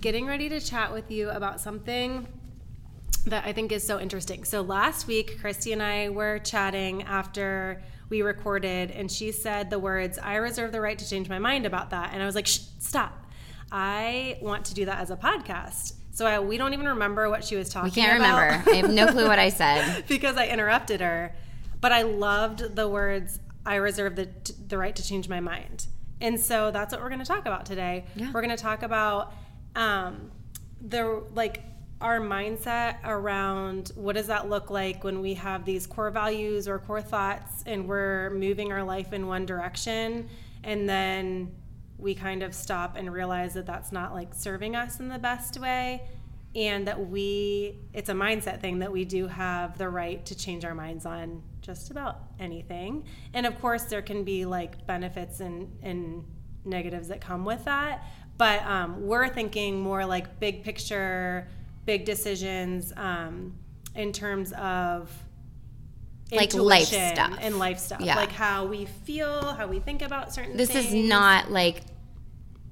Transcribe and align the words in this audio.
getting 0.00 0.26
ready 0.26 0.48
to 0.48 0.60
chat 0.60 0.92
with 0.92 1.10
you 1.10 1.30
about 1.30 1.60
something 1.60 2.26
that 3.26 3.44
I 3.44 3.52
think 3.52 3.72
is 3.72 3.84
so 3.84 3.98
interesting. 3.98 4.44
So 4.44 4.62
last 4.62 5.06
week, 5.06 5.40
Christy 5.40 5.72
and 5.72 5.82
I 5.82 6.10
were 6.10 6.38
chatting 6.38 7.02
after 7.02 7.82
we 8.08 8.22
recorded, 8.22 8.92
and 8.92 9.10
she 9.10 9.32
said 9.32 9.68
the 9.68 9.78
words, 9.78 10.18
I 10.18 10.36
reserve 10.36 10.70
the 10.72 10.80
right 10.80 10.98
to 10.98 11.08
change 11.08 11.28
my 11.28 11.38
mind 11.38 11.66
about 11.66 11.90
that. 11.90 12.10
And 12.12 12.22
I 12.22 12.26
was 12.26 12.34
like, 12.34 12.46
stop. 12.46 13.26
I 13.72 14.38
want 14.40 14.66
to 14.66 14.74
do 14.74 14.84
that 14.84 15.00
as 15.00 15.10
a 15.10 15.16
podcast. 15.16 15.94
So 16.12 16.24
I, 16.24 16.38
we 16.38 16.56
don't 16.56 16.72
even 16.72 16.86
remember 16.86 17.28
what 17.28 17.44
she 17.44 17.56
was 17.56 17.68
talking 17.68 17.88
about. 17.88 17.96
We 17.96 18.02
can't 18.02 18.18
about. 18.18 18.40
remember. 18.40 18.70
I 18.70 18.74
have 18.76 18.90
no 18.92 19.08
clue 19.08 19.26
what 19.26 19.40
I 19.40 19.48
said. 19.48 20.04
because 20.08 20.36
I 20.36 20.46
interrupted 20.46 21.00
her. 21.00 21.34
But 21.80 21.92
I 21.92 22.02
loved 22.02 22.76
the 22.76 22.88
words, 22.88 23.38
I 23.66 23.76
reserve 23.76 24.16
the, 24.16 24.28
the 24.68 24.78
right 24.78 24.94
to 24.94 25.06
change 25.06 25.28
my 25.28 25.40
mind. 25.40 25.86
And 26.20 26.40
so 26.40 26.70
that's 26.70 26.92
what 26.92 27.02
we're 27.02 27.10
going 27.10 27.20
to 27.20 27.26
talk 27.26 27.40
about 27.40 27.66
today. 27.66 28.06
Yeah. 28.14 28.30
We're 28.32 28.40
going 28.40 28.56
to 28.56 28.62
talk 28.62 28.82
about 28.82 29.34
um, 29.76 30.32
the 30.80 31.22
like 31.34 31.62
our 32.00 32.20
mindset 32.20 32.98
around 33.04 33.92
what 33.94 34.16
does 34.16 34.26
that 34.26 34.50
look 34.50 34.70
like 34.70 35.02
when 35.02 35.20
we 35.20 35.34
have 35.34 35.64
these 35.64 35.86
core 35.86 36.10
values 36.10 36.68
or 36.68 36.78
core 36.78 37.00
thoughts 37.00 37.62
and 37.64 37.88
we're 37.88 38.30
moving 38.30 38.70
our 38.72 38.82
life 38.82 39.12
in 39.12 39.26
one 39.26 39.46
direction 39.46 40.28
and 40.62 40.88
then 40.88 41.50
we 41.96 42.14
kind 42.14 42.42
of 42.42 42.54
stop 42.54 42.96
and 42.96 43.10
realize 43.10 43.54
that 43.54 43.64
that's 43.64 43.92
not 43.92 44.12
like 44.12 44.34
serving 44.34 44.76
us 44.76 45.00
in 45.00 45.08
the 45.08 45.18
best 45.18 45.58
way 45.58 46.02
and 46.54 46.86
that 46.86 47.08
we 47.08 47.78
it's 47.92 48.08
a 48.08 48.14
mindset 48.14 48.60
thing 48.60 48.78
that 48.78 48.90
we 48.90 49.04
do 49.04 49.26
have 49.26 49.78
the 49.78 49.88
right 49.88 50.24
to 50.26 50.34
change 50.34 50.64
our 50.64 50.74
minds 50.74 51.06
on 51.06 51.42
just 51.60 51.90
about 51.90 52.20
anything. 52.40 53.04
And 53.34 53.44
of 53.44 53.60
course 53.60 53.84
there 53.84 54.02
can 54.02 54.24
be 54.24 54.44
like 54.46 54.86
benefits 54.86 55.40
and 55.40 55.70
and 55.82 56.24
negatives 56.64 57.08
that 57.08 57.20
come 57.20 57.44
with 57.44 57.64
that 57.64 58.04
but 58.38 58.62
um, 58.64 59.06
we're 59.06 59.28
thinking 59.28 59.80
more 59.80 60.04
like 60.04 60.38
big 60.40 60.62
picture 60.64 61.48
big 61.84 62.04
decisions 62.04 62.92
um, 62.96 63.54
in 63.94 64.12
terms 64.12 64.52
of 64.54 65.10
Like 66.32 66.52
life 66.54 66.86
stuff. 66.88 67.38
and 67.40 67.58
life 67.58 67.78
stuff 67.78 68.00
Yeah. 68.00 68.16
like 68.16 68.32
how 68.32 68.64
we 68.66 68.86
feel 68.86 69.54
how 69.54 69.66
we 69.68 69.78
think 69.78 70.02
about 70.02 70.34
certain 70.34 70.56
This 70.56 70.70
things 70.70 70.86
is 70.86 70.94
not 70.94 71.52
like, 71.52 71.82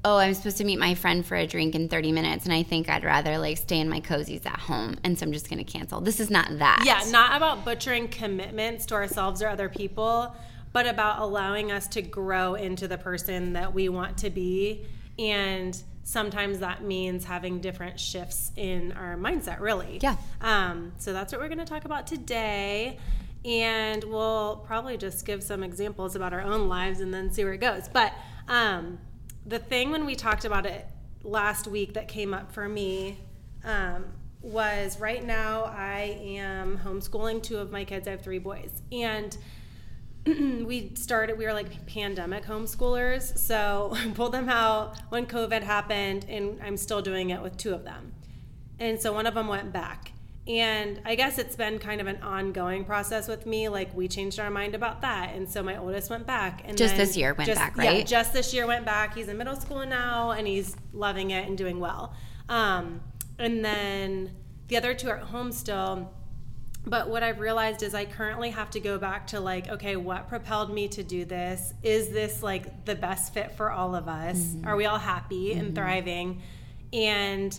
oh, 0.05 0.19
I'm 0.19 0.35
supposed 0.35 0.57
to 0.59 0.65
meet 0.65 0.79
my 0.79 0.95
friend 0.97 1.25
for 1.25 1.37
a 1.37 1.47
drink 1.47 1.75
in 1.77 1.89
30 1.89 2.11
minutes, 2.13 2.45
and 2.45 2.53
I 2.53 2.63
think 2.65 2.89
I'd 2.91 3.05
rather 3.05 3.39
like 3.39 3.57
stay 3.57 3.79
in 3.79 3.89
my 3.89 4.01
cozies 4.01 4.45
at 4.45 4.59
home, 4.59 4.97
and 5.05 5.17
so 5.19 5.25
I'm 5.25 5.33
just 5.33 5.49
going 5.49 5.65
to 5.65 5.71
cancel. 5.73 6.01
This 6.01 6.19
is 6.21 6.29
not 6.29 6.59
that. 6.59 6.83
Yeah, 6.85 7.09
not 7.11 7.37
about 7.37 7.65
butchering 7.65 8.09
commitments 8.09 8.85
to 8.87 8.95
ourselves 8.97 9.41
or 9.41 9.49
other 9.49 9.69
people, 9.69 10.35
but 10.73 10.87
about 10.89 11.21
allowing 11.21 11.71
us 11.71 11.87
to 11.89 12.03
grow 12.03 12.55
into 12.55 12.89
the 12.89 12.99
person 12.99 13.53
that 13.55 13.73
we 13.73 13.89
want 13.89 14.19
to 14.19 14.29
be. 14.31 14.85
And 15.19 15.81
sometimes 16.03 16.59
that 16.59 16.83
means 16.83 17.25
having 17.25 17.61
different 17.61 17.99
shifts 17.99 18.53
in 18.57 18.93
our 18.93 19.17
mindset, 19.17 19.61
really. 19.61 19.99
Yeah. 20.03 20.17
Um, 20.41 20.93
so 20.99 21.13
that's 21.13 21.33
what 21.33 21.41
we're 21.41 21.49
going 21.49 21.59
to 21.59 21.65
talk 21.65 21.85
about 21.85 22.07
today. 22.07 22.99
And 23.45 24.03
we'll 24.05 24.63
probably 24.67 24.97
just 24.97 25.27
give 25.27 25.43
some 25.43 25.63
examples 25.63 26.17
about 26.17 26.33
our 26.33 26.41
own 26.41 26.69
lives 26.69 27.01
and 27.01 27.13
then 27.13 27.31
see 27.31 27.45
where 27.45 27.55
it 27.55 27.61
goes. 27.61 27.89
But 27.89 28.13
um, 28.49 28.99
the 29.47 29.59
thing 29.59 29.91
when 29.91 30.07
we 30.07 30.15
talked 30.15 30.45
about 30.45 30.67
it 30.67 30.87
last 31.23 31.67
week 31.67 31.95
that 31.95 32.09
came 32.09 32.33
up 32.35 32.53
for 32.53 32.69
me 32.69 33.19
um, 33.65 34.05
was 34.41 35.01
right 35.01 35.25
now 35.25 35.65
I 35.65 36.19
am 36.23 36.79
homeschooling 36.79 37.43
two 37.43 37.59
of 37.59 37.71
my 37.71 37.85
kids. 37.85 38.07
I 38.07 38.13
have 38.13 38.23
three 38.23 38.39
boys. 38.39 38.71
And 38.93 39.37
we 40.27 40.93
started, 40.95 41.37
we 41.39 41.45
were 41.45 41.53
like 41.53 41.87
pandemic 41.87 42.45
homeschoolers. 42.45 43.37
So 43.39 43.91
I 43.95 44.09
pulled 44.11 44.33
them 44.33 44.49
out 44.49 44.97
when 45.11 45.27
COVID 45.27 45.63
happened, 45.63 46.27
and 46.29 46.61
I'm 46.63 46.77
still 46.77 47.03
doing 47.03 47.31
it 47.31 47.43
with 47.43 47.57
two 47.57 47.75
of 47.75 47.85
them. 47.85 48.13
And 48.79 49.01
so 49.01 49.13
one 49.13 49.27
of 49.27 49.35
them 49.35 49.49
went 49.49 49.73
back. 49.73 50.13
And 50.47 51.01
I 51.07 51.15
guess 51.15 51.39
it's 51.39 51.57
been 51.57 51.79
kind 51.79 52.03
of 52.03 52.07
an 52.07 52.21
ongoing 52.23 52.85
process 52.85 53.29
with 53.29 53.47
me. 53.47 53.71
Like 53.71 53.95
we 53.97 54.09
changed 54.09 54.39
our 54.39 54.51
mind 54.51 54.75
about 54.75 55.01
that, 55.01 55.35
and 55.35 55.49
so 55.49 55.63
my 55.63 55.77
oldest 55.79 56.11
went 56.11 56.27
back. 56.27 56.63
And 56.67 56.77
Just 56.77 56.97
this 56.97 57.17
year 57.17 57.33
went 57.33 57.47
just- 57.47 57.59
back, 57.59 57.75
Yeah, 57.77 57.85
right? 57.91 58.07
just 58.07 58.33
this 58.35 58.53
year 58.53 58.67
went 58.67 58.85
back. 58.85 59.15
He's 59.15 59.29
in 59.29 59.39
middle 59.39 59.57
school 59.57 59.85
now, 59.87 60.33
and 60.33 60.47
he's 60.47 60.77
loving 60.93 61.31
it 61.31 61.49
and 61.49 61.57
doing 61.57 61.81
well. 61.81 62.15
Um, 62.51 63.01
and 63.39 63.65
then 63.65 64.33
the 64.69 64.77
other 64.77 64.93
two 64.95 65.09
are 65.09 65.17
at 65.19 65.25
home 65.29 65.51
still. 65.51 66.13
But 66.87 67.09
what 67.09 67.23
I've 67.23 67.41
realized 67.41 67.83
is 67.83 67.95
I 67.95 68.05
currently 68.05 68.51
have 68.51 68.71
to 68.71 68.81
go 68.81 68.99
back 68.99 69.29
to 69.29 69.41
like, 69.41 69.69
okay, 69.69 69.97
what 69.97 70.29
propelled 70.29 70.73
me 70.73 70.89
to 70.89 71.03
do 71.03 71.25
this? 71.25 71.73
Is 71.83 72.11
this 72.11 72.43
like 72.43 72.85
the 72.85 72.95
best 72.95 73.33
fit 73.33 73.53
for 73.53 73.71
all 73.71 73.95
of 73.95 74.07
us? 74.09 74.39
Mm-hmm. 74.39 74.67
Are 74.69 74.77
we 74.77 74.85
all 74.87 74.99
happy 74.99 75.53
and 75.53 75.75
thriving? 75.75 76.43
And 76.93 77.59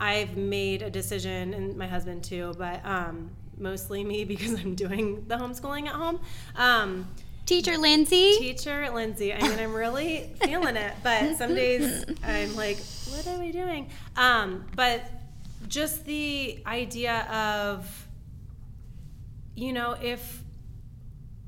I've 0.00 0.36
made 0.36 0.82
a 0.82 0.90
decision, 0.90 1.54
and 1.54 1.76
my 1.76 1.86
husband 1.86 2.22
too, 2.22 2.54
but 2.58 2.84
um, 2.84 3.30
mostly 3.56 4.04
me 4.04 4.24
because 4.32 4.52
I'm 4.54 4.74
doing 4.74 5.24
the 5.26 5.36
homeschooling 5.36 5.86
at 5.86 5.94
home. 5.94 6.20
Um, 6.56 7.08
Teacher 7.46 7.78
Lindsay. 7.78 8.36
teacher 8.36 8.90
Lindsay. 8.90 9.32
I 9.32 9.40
mean, 9.40 9.58
I'm 9.58 9.72
really 9.72 10.30
feeling 10.42 10.76
it, 10.76 10.92
but 11.02 11.38
some 11.38 11.54
days 11.54 12.04
I'm 12.22 12.54
like, 12.54 12.76
what 13.08 13.26
are 13.26 13.38
we 13.38 13.52
doing? 13.52 13.88
Um, 14.16 14.66
but 14.76 15.00
just 15.66 16.04
the 16.04 16.62
idea 16.66 17.22
of, 17.22 18.06
you 19.58 19.72
know, 19.72 19.96
if 20.00 20.42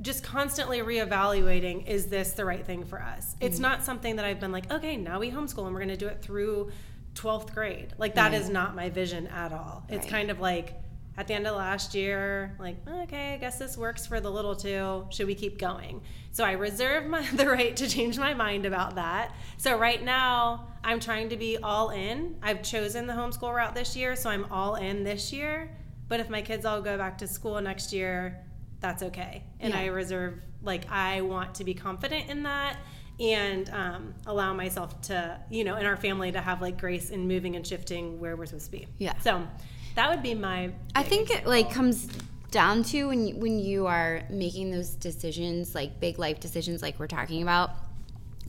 just 0.00 0.24
constantly 0.24 0.78
reevaluating, 0.80 1.86
is 1.86 2.06
this 2.06 2.32
the 2.32 2.44
right 2.44 2.64
thing 2.64 2.84
for 2.84 3.00
us? 3.00 3.36
It's 3.40 3.56
Mm-hmm. 3.56 3.62
not 3.62 3.84
something 3.84 4.16
that 4.16 4.24
I've 4.24 4.40
been 4.40 4.52
like, 4.52 4.70
okay, 4.72 4.96
now 4.96 5.20
we 5.20 5.30
homeschool 5.30 5.64
and 5.66 5.74
we're 5.74 5.80
going 5.80 5.88
to 5.88 5.96
do 5.96 6.08
it 6.08 6.22
through 6.22 6.70
12th 7.14 7.52
grade. 7.54 7.92
Like, 7.98 8.14
that 8.14 8.32
is 8.34 8.48
not 8.48 8.74
my 8.74 8.88
vision 8.88 9.26
at 9.28 9.52
all. 9.52 9.84
It's 9.88 10.06
kind 10.06 10.30
of 10.30 10.40
like, 10.40 10.74
at 11.16 11.26
the 11.26 11.34
end 11.34 11.46
of 11.46 11.54
last 11.54 11.94
year, 11.94 12.56
like, 12.58 12.76
okay, 12.88 13.34
I 13.34 13.36
guess 13.36 13.58
this 13.58 13.76
works 13.76 14.06
for 14.06 14.20
the 14.20 14.30
little 14.30 14.56
two. 14.56 15.06
Should 15.10 15.26
we 15.26 15.34
keep 15.34 15.58
going? 15.58 16.00
So 16.32 16.44
I 16.44 16.52
reserve 16.52 17.06
my, 17.06 17.20
the 17.34 17.46
right 17.46 17.76
to 17.76 17.86
change 17.88 18.18
my 18.18 18.32
mind 18.32 18.64
about 18.64 18.94
that. 18.94 19.34
So 19.58 19.76
right 19.78 20.02
now, 20.02 20.68
I'm 20.82 20.98
trying 20.98 21.28
to 21.28 21.36
be 21.36 21.58
all 21.58 21.90
in. 21.90 22.36
I've 22.42 22.62
chosen 22.62 23.06
the 23.06 23.12
homeschool 23.12 23.54
route 23.54 23.74
this 23.74 23.94
year, 23.96 24.16
so 24.16 24.30
I'm 24.30 24.46
all 24.50 24.76
in 24.76 25.04
this 25.04 25.30
year. 25.32 25.70
But 26.10 26.18
if 26.18 26.28
my 26.28 26.42
kids 26.42 26.66
all 26.66 26.82
go 26.82 26.98
back 26.98 27.18
to 27.18 27.28
school 27.28 27.60
next 27.60 27.92
year, 27.92 28.44
that's 28.80 29.00
okay. 29.04 29.44
And 29.60 29.72
Yeah. 29.72 29.80
I 29.80 29.86
reserve, 29.86 30.40
like, 30.60 30.90
I 30.90 31.20
want 31.20 31.54
to 31.54 31.64
be 31.64 31.72
confident 31.72 32.28
in 32.28 32.42
that 32.42 32.76
and 33.20 33.70
um, 33.70 34.14
allow 34.26 34.52
myself 34.52 35.00
to, 35.02 35.40
you 35.50 35.62
know, 35.62 35.76
in 35.76 35.86
our 35.86 35.96
family 35.96 36.32
to 36.32 36.40
have 36.40 36.60
like 36.60 36.80
grace 36.80 37.10
in 37.10 37.28
moving 37.28 37.54
and 37.54 37.64
shifting 37.64 38.18
where 38.18 38.34
we're 38.34 38.46
supposed 38.46 38.64
to 38.64 38.72
be. 38.72 38.88
Yeah. 38.98 39.16
So 39.20 39.46
that 39.94 40.10
would 40.10 40.22
be 40.22 40.34
my. 40.34 40.72
I 40.96 41.04
think 41.04 41.30
it 41.30 41.44
example. 41.44 41.52
like 41.52 41.70
comes 41.70 42.08
down 42.50 42.82
to 42.82 43.04
when 43.04 43.28
you, 43.28 43.36
when 43.36 43.60
you 43.60 43.86
are 43.86 44.22
making 44.30 44.72
those 44.72 44.90
decisions, 44.90 45.76
like 45.76 46.00
big 46.00 46.18
life 46.18 46.40
decisions, 46.40 46.82
like 46.82 46.98
we're 46.98 47.06
talking 47.06 47.40
about, 47.42 47.70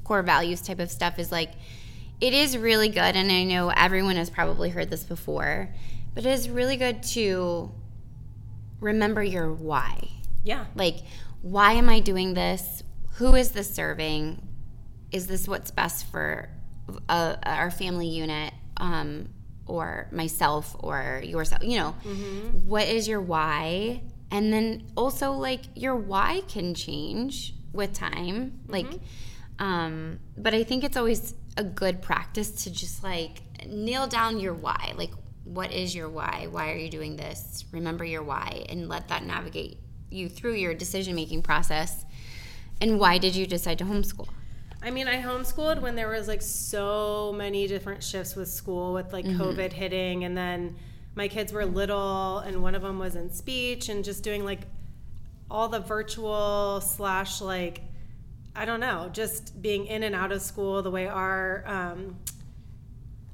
core 0.04 0.24
values 0.24 0.62
type 0.62 0.80
of 0.80 0.90
stuff 0.90 1.20
is 1.20 1.32
like 1.32 1.52
it 2.20 2.34
is 2.34 2.58
really 2.58 2.90
good, 2.90 3.16
and 3.16 3.32
I 3.32 3.44
know 3.44 3.70
everyone 3.70 4.16
has 4.16 4.30
probably 4.30 4.70
heard 4.70 4.90
this 4.90 5.04
before, 5.04 5.70
but 6.14 6.26
it 6.26 6.32
is 6.32 6.50
really 6.50 6.78
good 6.78 7.04
to 7.04 7.72
remember 8.80 9.24
your 9.24 9.54
why. 9.54 10.10
Yeah. 10.44 10.66
Like, 10.76 10.98
why 11.42 11.74
am 11.74 11.90
I 11.90 12.00
doing 12.00 12.34
this? 12.34 12.84
Who 13.16 13.36
is 13.36 13.52
this 13.52 13.74
serving? 13.74 14.48
Is 15.12 15.28
this 15.28 15.48
what's 15.48 15.72
best 15.72 16.10
for 16.12 16.50
uh, 17.10 17.36
our 17.44 17.70
family 17.72 18.08
unit 18.08 18.54
um, 18.78 19.30
or 19.66 20.08
myself 20.12 20.76
or 20.80 21.22
yourself? 21.24 21.64
You 21.64 21.78
know, 21.80 21.92
what 22.66 22.88
is 22.88 23.08
your 23.08 23.22
why? 23.22 24.02
And 24.32 24.52
then 24.54 24.88
also, 24.96 25.34
like, 25.34 25.62
your 25.76 25.96
why 25.96 26.42
can 26.48 26.74
change 26.74 27.54
with 27.74 27.94
time. 27.94 28.62
Like, 28.68 28.88
um, 29.60 30.20
but 30.38 30.54
I 30.54 30.64
think 30.64 30.84
it's 30.84 30.98
always 30.98 31.36
a 31.58 31.64
good 31.64 32.02
practice 32.02 32.64
to 32.64 32.72
just 32.72 33.04
like 33.04 33.42
nail 33.68 34.08
down 34.08 34.40
your 34.40 34.54
why. 34.54 34.94
Like, 34.96 35.12
what 35.54 35.72
is 35.72 35.94
your 35.94 36.10
why? 36.10 36.48
Why 36.50 36.72
are 36.72 36.78
you 36.78 36.90
doing 36.90 37.18
this? 37.18 37.66
Remember 37.72 38.06
your 38.06 38.24
why 38.24 38.66
and 38.70 38.88
let 38.88 39.10
that 39.10 39.24
navigate 39.26 39.78
you 40.10 40.30
through 40.30 40.56
your 40.56 40.74
decision 40.74 41.16
making 41.16 41.42
process. 41.42 42.06
And 42.80 43.00
why 43.00 43.18
did 43.18 43.36
you 43.36 43.46
decide 43.46 43.78
to 43.80 43.84
homeschool? 43.86 44.30
I 44.82 44.90
mean, 44.90 45.08
I 45.08 45.22
homeschooled 45.22 45.82
when 45.82 45.96
there 45.96 46.10
was 46.10 46.28
like 46.28 46.42
so 46.42 47.34
many 47.38 47.68
different 47.68 48.04
shifts 48.04 48.36
with 48.36 48.50
school 48.50 48.94
with 48.94 49.14
like 49.14 49.26
Mm-hmm. 49.26 49.42
COVID 49.42 49.74
hitting 49.74 50.24
and 50.24 50.36
then 50.36 50.76
my 51.16 51.28
kids 51.28 51.52
were 51.52 51.66
little 51.66 52.40
and 52.40 52.62
one 52.62 52.74
of 52.74 52.82
them 52.82 52.98
was 52.98 53.16
in 53.16 53.32
speech 53.32 53.90
and 53.90 54.04
just 54.04 54.24
doing 54.24 54.46
like 54.46 54.62
all 55.50 55.68
the 55.68 55.80
virtual 55.82 56.82
slash 56.82 57.42
like 57.42 57.82
I 58.56 58.66
don't 58.66 58.80
know, 58.82 59.10
just 59.14 59.62
being 59.62 59.86
in 59.86 60.04
and 60.04 60.14
out 60.14 60.32
of 60.32 60.42
school 60.42 60.82
the 60.82 60.92
way 60.92 61.08
our 61.08 61.64
um, 61.66 62.18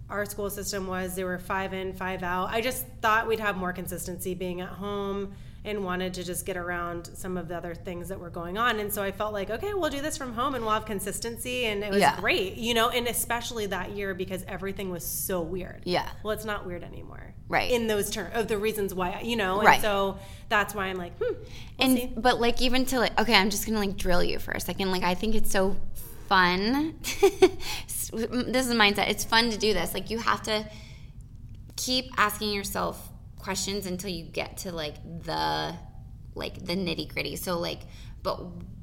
our 0.09 0.25
school 0.25 0.49
system 0.49 0.87
was. 0.87 1.15
They 1.15 1.23
were 1.23 1.37
five 1.39 1.73
in, 1.73 1.93
five 1.93 2.23
out. 2.23 2.49
I 2.51 2.61
just 2.61 2.85
thought 3.01 3.27
we'd 3.27 3.39
have 3.39 3.57
more 3.57 3.73
consistency 3.73 4.33
being 4.33 4.61
at 4.61 4.69
home 4.69 5.33
and 5.65 5.83
wanted 5.83 6.13
to 6.13 6.23
just 6.23 6.45
get 6.45 6.55
around 6.55 7.09
some 7.13 7.35
of 7.35 7.49
the 7.49 7.57
other 7.57 7.75
things 7.75 8.07
that 8.07 8.17
were 8.17 8.29
going 8.29 8.57
on. 8.57 8.79
And 8.79 8.93
so 8.93 9.03
I 9.03 9.11
felt 9.11 9.33
like, 9.33 9.49
okay, 9.49 9.73
we'll 9.73 9.89
do 9.89 10.01
this 10.01 10.17
from 10.17 10.31
home 10.33 10.55
and 10.55 10.63
we'll 10.63 10.73
have 10.73 10.85
consistency. 10.85 11.65
And 11.65 11.83
it 11.83 11.89
was 11.91 11.99
Yeah. 11.99 12.17
great, 12.21 12.55
you 12.55 12.73
know, 12.73 12.87
and 12.87 13.05
especially 13.05 13.65
that 13.65 13.91
year 13.91 14.13
because 14.13 14.45
everything 14.47 14.89
was 14.91 15.03
so 15.05 15.41
weird. 15.41 15.81
Yeah. 15.83 16.07
Well, 16.23 16.31
it's 16.31 16.45
not 16.45 16.65
weird 16.65 16.83
anymore. 16.83 17.33
Right. 17.49 17.69
In 17.69 17.87
those 17.87 18.09
terms 18.09 18.29
of 18.33 18.47
the 18.47 18.57
reasons 18.57 18.93
why, 18.93 19.19
you 19.25 19.35
know, 19.35 19.57
and 19.59 19.67
Right. 19.67 19.81
so 19.81 20.19
that's 20.47 20.73
why 20.73 20.85
I'm 20.85 20.97
like, 20.97 21.17
hmm, 21.17 21.23
we'll 21.33 21.35
and 21.79 21.97
see. 21.97 22.13
but 22.15 22.39
like 22.39 22.61
even 22.61 22.85
to 22.85 22.99
like 22.99 23.19
okay 23.19 23.35
i'm 23.35 23.49
just 23.49 23.65
gonna 23.65 23.79
like 23.79 23.97
drill 23.97 24.23
you 24.23 24.39
for 24.39 24.51
a 24.51 24.59
second 24.61 24.91
like 24.91 25.03
i 25.03 25.13
think 25.13 25.35
it's 25.35 25.51
so 25.51 25.75
fun. 26.27 26.99
This 28.09 28.65
is 28.65 28.71
a 28.71 28.75
mindset. 28.75 29.09
It's 29.09 29.25
fun 29.25 29.49
to 29.51 29.57
do 29.57 29.73
this. 29.73 29.93
Like 29.93 30.09
you 30.09 30.17
have 30.19 30.41
to 30.43 30.65
keep 31.75 32.11
asking 32.17 32.51
yourself 32.51 33.09
questions 33.37 33.85
until 33.85 34.09
you 34.09 34.23
get 34.23 34.57
to 34.57 34.71
like 34.71 34.95
the 35.23 35.75
like 36.33 36.65
the 36.65 36.75
nitty 36.75 37.11
gritty 37.11 37.35
so 37.35 37.57
like 37.57 37.79
but 38.23 38.39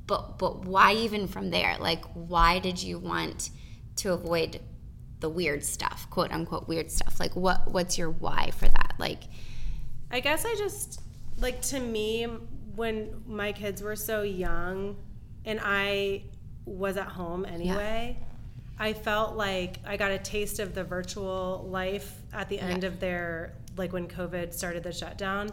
but 0.07 0.39
but 0.39 0.65
why 0.65 0.93
even 0.95 1.27
from 1.27 1.51
there? 1.51 1.77
Like 1.79 2.05
why 2.13 2.59
did 2.59 2.83
you 2.83 2.99
want 2.99 3.51
to 3.97 4.13
avoid 4.13 4.61
the 5.21 5.29
weird 5.29 5.65
stuff 5.65 6.07
quote 6.11 6.33
unquote 6.33 6.69
weird 6.69 6.91
stuff? 6.91 7.19
Like 7.19 7.35
what 7.35 7.71
what's 7.71 7.97
your 7.97 8.11
why 8.11 8.51
for 8.51 8.69
that? 8.69 8.95
Like 8.99 9.23
I 10.11 10.21
guess 10.21 10.45
I 10.45 10.55
just 10.57 11.01
like 11.39 11.63
to 11.63 11.81
me 11.81 12.25
when 12.75 13.23
my 13.27 13.53
kids 13.53 13.83
were 13.83 13.97
so 13.97 14.23
young 14.23 14.97
and 15.45 15.61
I 15.63 16.25
was 16.67 16.97
at 16.97 17.07
home 17.09 17.45
anyway, 17.45 18.19
I 18.79 18.93
felt 18.93 19.37
like 19.37 19.77
I 19.87 19.97
got 19.97 20.11
a 20.11 20.19
taste 20.19 20.59
of 20.59 20.75
the 20.75 20.83
virtual 20.85 21.67
life 21.71 22.21
at 22.33 22.49
the 22.49 22.59
end 22.59 22.83
Yeah. 22.83 22.89
of 22.89 23.01
their 23.01 23.55
like 23.77 23.93
when 23.93 24.09
COVID 24.09 24.53
started 24.55 24.83
the 24.83 24.93
shutdown. 24.93 25.51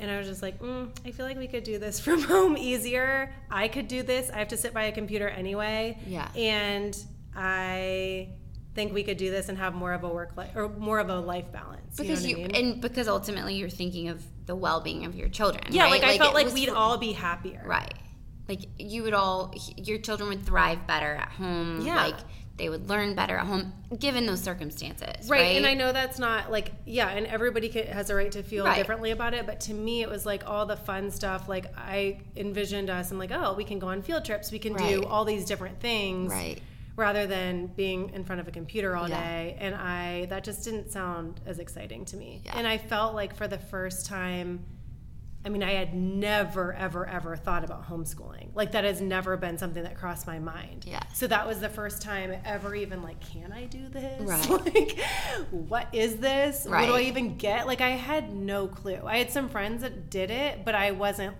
And 0.00 0.08
I 0.10 0.16
was 0.18 0.28
just 0.28 0.42
like, 0.42 0.60
mm, 0.60 0.88
I 1.04 1.10
feel 1.10 1.26
like 1.26 1.36
we 1.36 1.48
could 1.48 1.64
do 1.64 1.78
this 1.78 1.98
from 2.04 2.22
home 2.22 2.56
easier. 2.56 3.34
I 3.50 3.68
could 3.68 3.88
do 3.88 4.02
this. 4.02 4.30
I 4.30 4.38
have 4.38 4.48
to 4.48 4.56
sit 4.56 4.72
by 4.72 4.84
a 4.84 4.92
computer 4.92 5.28
anyway. 5.28 5.98
Yeah. 6.06 6.28
And 6.36 6.96
I 7.34 8.28
think 8.74 8.92
we 8.94 9.02
could 9.02 9.16
do 9.16 9.30
this 9.30 9.48
and 9.48 9.58
have 9.58 9.74
more 9.74 9.92
of 9.92 10.04
a 10.04 10.08
work 10.08 10.36
life 10.36 10.50
or 10.54 10.68
more 10.68 10.98
of 11.00 11.08
a 11.08 11.18
life 11.18 11.50
balance. 11.50 11.96
because 11.96 12.24
you, 12.24 12.30
you, 12.30 12.36
know 12.36 12.42
what 12.42 12.54
I 12.56 12.60
mean? 12.62 12.72
and 12.74 12.80
because 12.80 13.08
ultimately 13.08 13.54
you're 13.56 13.68
thinking 13.70 14.08
of 14.08 14.22
the 14.46 14.54
well-being 14.54 15.04
of 15.04 15.14
your 15.16 15.28
children 15.28 15.64
Yeah, 15.70 15.84
right? 15.84 15.90
like, 16.00 16.04
I 16.04 16.16
felt 16.18 16.34
like 16.34 16.52
we'd 16.54 16.68
for- 16.68 16.76
all 16.76 16.96
be 16.96 17.12
happier. 17.12 17.62
right 17.66 17.92
like 18.48 18.66
you 18.78 19.02
would 19.02 19.14
all 19.14 19.54
your 19.76 19.98
children 19.98 20.28
would 20.30 20.44
thrive 20.46 20.86
better 20.86 21.14
at 21.14 21.28
home 21.28 21.80
Yeah. 21.82 22.06
like 22.06 22.16
they 22.56 22.68
would 22.68 22.88
learn 22.88 23.14
better 23.14 23.36
at 23.36 23.46
home 23.46 23.72
given 24.00 24.26
those 24.26 24.42
circumstances 24.42 25.28
Right. 25.28 25.40
right, 25.42 25.56
And 25.58 25.64
I 25.66 25.74
know 25.74 25.92
that's 25.92 26.18
not 26.18 26.50
like, 26.50 26.72
yeah, 26.86 27.08
and 27.10 27.24
everybody 27.28 27.68
has 27.68 28.10
a 28.10 28.16
right 28.16 28.32
to 28.32 28.42
feel 28.42 28.64
Right. 28.64 28.76
differently 28.76 29.12
about 29.12 29.32
it. 29.32 29.46
But 29.46 29.60
to 29.60 29.74
me, 29.74 30.02
it 30.02 30.08
was 30.08 30.26
like 30.26 30.42
all 30.44 30.66
the 30.66 30.76
fun 30.76 31.12
stuff. 31.12 31.48
Like 31.48 31.66
I 31.76 32.18
envisioned 32.36 32.90
us 32.90 33.10
and 33.10 33.18
like, 33.20 33.30
oh, 33.32 33.54
we 33.54 33.62
can 33.62 33.78
go 33.78 33.86
on 33.86 34.02
field 34.02 34.24
trips. 34.24 34.50
We 34.50 34.58
can 34.58 34.74
Right. 34.74 34.88
do 34.96 35.04
all 35.04 35.24
these 35.24 35.44
different 35.44 35.78
things. 35.78 36.32
Right. 36.32 36.60
Rather 36.96 37.28
than 37.28 37.68
being 37.68 38.10
in 38.12 38.24
front 38.24 38.40
of 38.40 38.48
a 38.48 38.50
computer 38.50 38.96
all 38.96 39.08
Yeah. 39.08 39.20
day. 39.22 39.56
And 39.60 39.76
I, 39.76 40.26
that 40.30 40.42
just 40.42 40.64
didn't 40.64 40.90
sound 40.90 41.40
as 41.46 41.60
exciting 41.60 42.06
to 42.06 42.16
me. 42.16 42.42
Yeah. 42.44 42.58
And 42.58 42.66
I 42.66 42.76
felt 42.76 43.14
like 43.14 43.36
for 43.36 43.46
the 43.46 43.58
first 43.58 44.04
time, 44.06 44.64
I 45.44 45.50
mean, 45.50 45.62
I 45.62 45.72
had 45.72 45.94
never, 45.94 46.74
ever, 46.74 47.06
ever 47.06 47.36
thought 47.36 47.64
about 47.64 47.88
homeschooling. 47.88 48.48
Like 48.54 48.72
that 48.72 48.84
has 48.84 49.00
never 49.00 49.36
been 49.36 49.56
something 49.56 49.82
that 49.84 49.96
crossed 49.96 50.26
my 50.26 50.38
mind. 50.38 50.84
Yeah. 50.86 51.02
So 51.14 51.26
that 51.28 51.46
was 51.46 51.60
the 51.60 51.68
first 51.68 52.02
time 52.02 52.34
ever 52.44 52.74
even 52.74 53.02
like, 53.02 53.20
can 53.20 53.52
I 53.52 53.66
do 53.66 53.88
this? 53.88 54.20
Right. 54.20 54.48
like, 54.74 54.98
what 55.50 55.88
is 55.94 56.16
this? 56.16 56.66
Right. 56.68 56.82
What 56.82 56.86
do 56.88 56.94
I 56.94 57.08
even 57.08 57.36
get? 57.36 57.66
Like, 57.66 57.80
I 57.80 57.90
had 57.90 58.34
no 58.34 58.66
clue. 58.66 59.00
I 59.04 59.18
had 59.18 59.30
some 59.30 59.48
friends 59.48 59.82
that 59.82 60.10
did 60.10 60.30
it, 60.30 60.64
but 60.64 60.74
I 60.74 60.90
wasn't. 60.90 61.36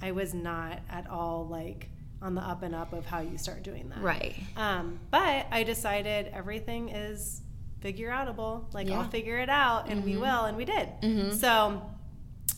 I 0.00 0.12
was 0.12 0.32
not 0.32 0.80
at 0.88 1.08
all 1.10 1.46
like 1.48 1.88
on 2.22 2.34
the 2.34 2.40
up 2.40 2.62
and 2.62 2.74
up 2.74 2.92
of 2.92 3.04
how 3.04 3.20
you 3.20 3.36
start 3.38 3.62
doing 3.62 3.88
that. 3.90 4.00
right 4.00 4.34
Um, 4.56 4.98
but 5.10 5.46
I 5.50 5.62
decided 5.62 6.30
everything 6.32 6.88
is 6.88 7.42
figure 7.80 8.10
outable. 8.10 8.72
Like 8.72 8.86
Yeah. 8.86 8.94
Mm-hmm. 8.94 9.02
I'll 9.02 9.10
figure 9.10 9.38
it 9.38 9.48
out, 9.48 9.88
and 9.88 10.04
we 10.04 10.16
will, 10.16 10.44
and 10.46 10.56
we 10.56 10.64
did. 10.64 10.88
So 11.34 11.82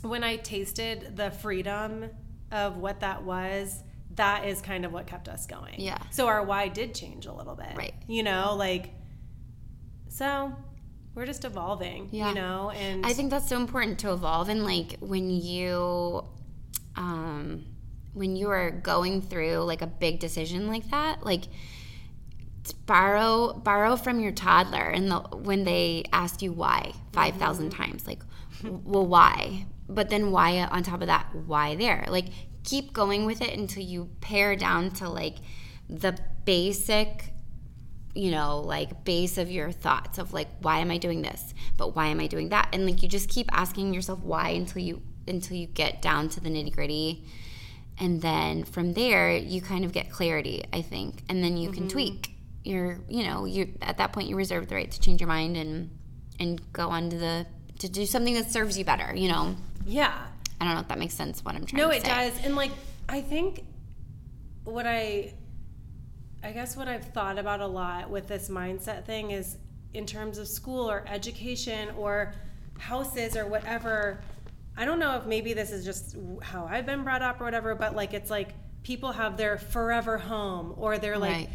when 0.09 0.25
I 0.25 0.37
tasted 0.37 1.17
the 1.17 1.31
freedom 1.31 2.11
of 2.51 2.77
what 2.77 3.01
that 3.01 3.23
was, 3.23 3.83
that 4.17 4.47
is 4.47 4.61
kind 4.61 4.85
of 4.85 4.93
what 4.93 5.07
kept 5.07 5.29
us 5.29 5.47
going. 5.47 5.75
Yeah. 5.79 5.99
So 6.11 6.27
our 6.27 6.45
why 6.45 6.69
did 6.69 6.95
change 6.95 7.27
a 7.27 7.33
little 7.33 7.55
bit. 7.55 7.77
Right. 7.77 7.95
You 8.07 8.23
know, 8.23 8.55
like 8.57 8.91
so 10.09 10.55
we're 11.15 11.27
just 11.27 11.45
evolving. 11.45 12.09
Yeah. 12.11 12.31
You 12.31 12.35
know, 12.35 12.71
and 12.71 13.05
I 13.05 13.13
think 13.13 13.31
that's 13.31 13.49
so 13.49 13.57
important 13.57 13.99
to 14.01 14.13
evolve 14.13 14.49
and 14.49 14.65
like 14.65 14.97
when 15.01 15.31
you 15.31 16.25
um 16.97 17.67
when 18.13 18.35
you 18.35 18.51
are 18.51 18.71
going 18.71 19.23
through 19.23 19.59
like 19.59 19.83
a 19.83 19.87
big 19.87 20.19
decision 20.19 20.67
like 20.67 20.91
that, 20.91 21.25
like 21.25 21.45
borrow 22.87 23.53
borrow 23.53 23.97
from 23.97 24.21
your 24.21 24.33
toddler 24.33 24.83
and 24.83 25.11
the, 25.11 25.19
when 25.19 25.65
they 25.65 26.05
ask 26.13 26.43
you 26.43 26.53
why 26.53 26.93
5000 27.13 27.71
times 27.71 28.07
like 28.07 28.21
well 28.63 29.07
why 29.07 29.67
but 29.95 30.09
then 30.09 30.31
why 30.31 30.59
on 30.65 30.83
top 30.83 31.01
of 31.01 31.07
that 31.07 31.27
why 31.47 31.75
there 31.75 32.05
like 32.09 32.27
keep 32.65 32.93
going 32.93 33.27
with 33.27 33.41
it 33.41 33.57
until 33.57 33.83
you 33.83 34.09
pare 34.21 34.57
down 34.57 34.91
to 34.91 35.09
like 35.09 35.37
the 35.89 36.17
basic 36.45 37.33
you 38.15 38.31
know, 38.31 38.61
like 38.61 39.05
base 39.05 39.39
of 39.39 39.51
your 39.51 39.71
thoughts 39.71 40.19
of 40.19 40.33
like 40.33 40.49
why 40.61 40.79
am 40.79 40.91
I 40.91 40.99
doing 40.99 41.23
this? 41.23 41.55
But 41.77 41.95
why 41.95 42.07
am 42.07 42.21
I 42.21 42.27
doing 42.27 42.49
that? 42.49 42.69
And 42.73 42.85
like 42.87 43.03
you 43.03 43.09
just 43.09 43.29
keep 43.29 43.49
asking 43.53 43.95
yourself 43.95 44.21
why 44.21 44.51
until 44.51 44.83
you 44.83 45.03
until 45.29 45.57
you 45.57 45.67
get 45.67 46.03
down 46.03 46.29
to 46.31 46.41
the 46.41 46.49
nitty 46.49 46.75
gritty. 46.75 47.25
And 47.99 48.21
then 48.21 48.65
from 48.65 48.95
there 48.95 49.37
you 49.37 49.61
kind 49.61 49.85
of 49.85 49.93
get 49.93 50.11
clarity, 50.11 50.65
I 50.73 50.83
think. 50.83 51.23
And 51.29 51.45
then 51.45 51.57
you 51.57 51.71
can 51.71 51.85
mm-hmm. 51.85 51.89
tweak. 51.89 52.35
You're 52.65 53.01
you 53.09 53.25
know, 53.25 53.45
you 53.45 53.75
at 53.81 53.99
that 53.99 54.13
point 54.13 54.29
you 54.29 54.37
reserve 54.37 54.69
the 54.69 54.75
right 54.75 54.91
to 54.91 55.01
change 55.01 55.21
your 55.21 55.29
mind 55.29 55.57
and 55.57 55.91
and 56.41 56.73
go 56.73 56.89
on 56.89 57.11
to 57.11 57.17
the 57.17 57.47
to 57.81 57.89
do 57.89 58.07
something 58.07 58.35
that 58.35 58.51
serves 58.51 58.79
you 58.79 58.85
better, 58.85 59.15
you 59.15 59.29
know. 59.29 59.57
yeah. 59.87 60.27
I 60.61 60.65
don't 60.67 60.75
know 60.75 60.81
if 60.81 60.89
that 60.89 60.99
makes 60.99 61.15
sense 61.15 61.43
what 61.45 61.55
I'm 61.55 61.65
trying 61.65 61.81
No, 61.83 61.89
to 61.91 62.01
say. 62.01 62.07
No, 62.07 62.15
it 62.15 62.31
does. 62.35 62.45
And 62.45 62.55
like 62.55 62.71
I 63.09 63.21
think 63.23 63.65
what 64.65 64.87
I 64.87 65.33
I 66.43 66.53
guess 66.53 66.77
what 66.77 66.87
I've 66.89 67.05
thought 67.13 67.39
about 67.39 67.61
a 67.61 67.67
lot 67.67 68.11
with 68.11 68.29
this 68.29 68.49
mindset 68.49 69.05
thing 69.07 69.31
is 69.31 69.57
in 69.95 70.07
terms 70.07 70.39
of 70.39 70.47
school 70.49 70.91
or 70.91 71.05
education 71.09 71.91
or 71.97 72.33
houses 72.79 73.37
or 73.37 73.47
whatever. 73.47 74.21
I 74.77 74.85
don't 74.85 74.99
know 74.99 75.17
if 75.17 75.27
maybe 75.27 75.53
this 75.53 75.71
is 75.73 75.85
just 75.85 76.17
how 76.43 76.67
I've 76.67 76.87
been 76.87 77.03
brought 77.05 77.23
up 77.23 77.41
or 77.41 77.45
whatever, 77.45 77.75
but 77.75 77.95
like 77.97 78.15
it's 78.15 78.31
like 78.31 78.51
people 78.83 79.13
have 79.13 79.37
their 79.37 79.59
forever 79.59 80.17
home 80.19 80.75
or 80.77 80.99
they're 80.99 81.19
like 81.19 81.33
Right. 81.33 81.49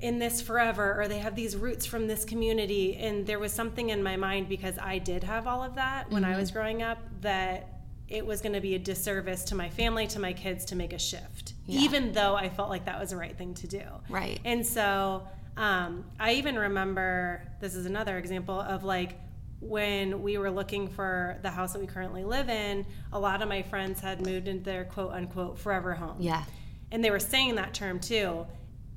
In 0.00 0.18
this 0.18 0.40
forever 0.40 1.00
or 1.00 1.08
they 1.08 1.18
have 1.18 1.34
these 1.36 1.56
roots 1.56 1.84
from 1.84 2.06
this 2.06 2.24
community 2.24 2.96
and 2.96 3.26
there 3.26 3.38
was 3.38 3.52
something 3.52 3.90
in 3.90 4.02
my 4.02 4.16
mind 4.16 4.48
because 4.48 4.78
I 4.78 4.98
did 4.98 5.22
have 5.24 5.46
all 5.46 5.62
of 5.62 5.74
that 5.74 6.10
when 6.10 6.24
I 6.24 6.30
Mm-hmm. 6.30 6.40
was 6.40 6.50
growing 6.50 6.82
up 6.82 6.98
that 7.20 7.68
it 8.08 8.24
was 8.26 8.40
going 8.40 8.54
to 8.54 8.60
be 8.60 8.74
a 8.74 8.78
disservice 8.78 9.44
to 9.44 9.54
my 9.54 9.68
family 9.68 10.06
to 10.08 10.18
my 10.18 10.32
kids 10.32 10.64
to 10.66 10.76
make 10.76 10.92
a 10.92 10.98
shift 10.98 11.52
Yeah. 11.66 11.80
even 11.80 12.12
though 12.12 12.34
I 12.34 12.48
felt 12.48 12.70
like 12.70 12.86
that 12.86 12.98
was 12.98 13.10
the 13.10 13.16
right 13.16 13.36
thing 13.36 13.54
to 13.54 13.66
do 13.66 13.82
Right. 14.08 14.40
and 14.44 14.66
so 14.66 15.22
um, 15.56 16.04
I 16.18 16.32
even 16.34 16.58
remember 16.58 17.42
this 17.60 17.74
is 17.74 17.84
another 17.84 18.16
example 18.16 18.58
of 18.60 18.84
like 18.84 19.18
when 19.60 20.22
we 20.22 20.38
were 20.38 20.50
looking 20.50 20.88
for 20.88 21.38
the 21.42 21.50
house 21.50 21.74
that 21.74 21.80
we 21.80 21.86
currently 21.86 22.24
live 22.24 22.48
in, 22.48 22.86
a 23.12 23.20
lot 23.20 23.42
of 23.42 23.48
my 23.50 23.60
friends 23.60 24.00
had 24.00 24.24
moved 24.24 24.48
into 24.48 24.64
their 24.64 24.84
quote 24.86 25.12
unquote 25.12 25.58
forever 25.58 25.92
home. 25.92 26.16
Yeah. 26.18 26.44
And 26.90 27.04
they 27.04 27.10
were 27.10 27.18
saying 27.18 27.56
that 27.56 27.74
term 27.74 28.00
too. 28.00 28.46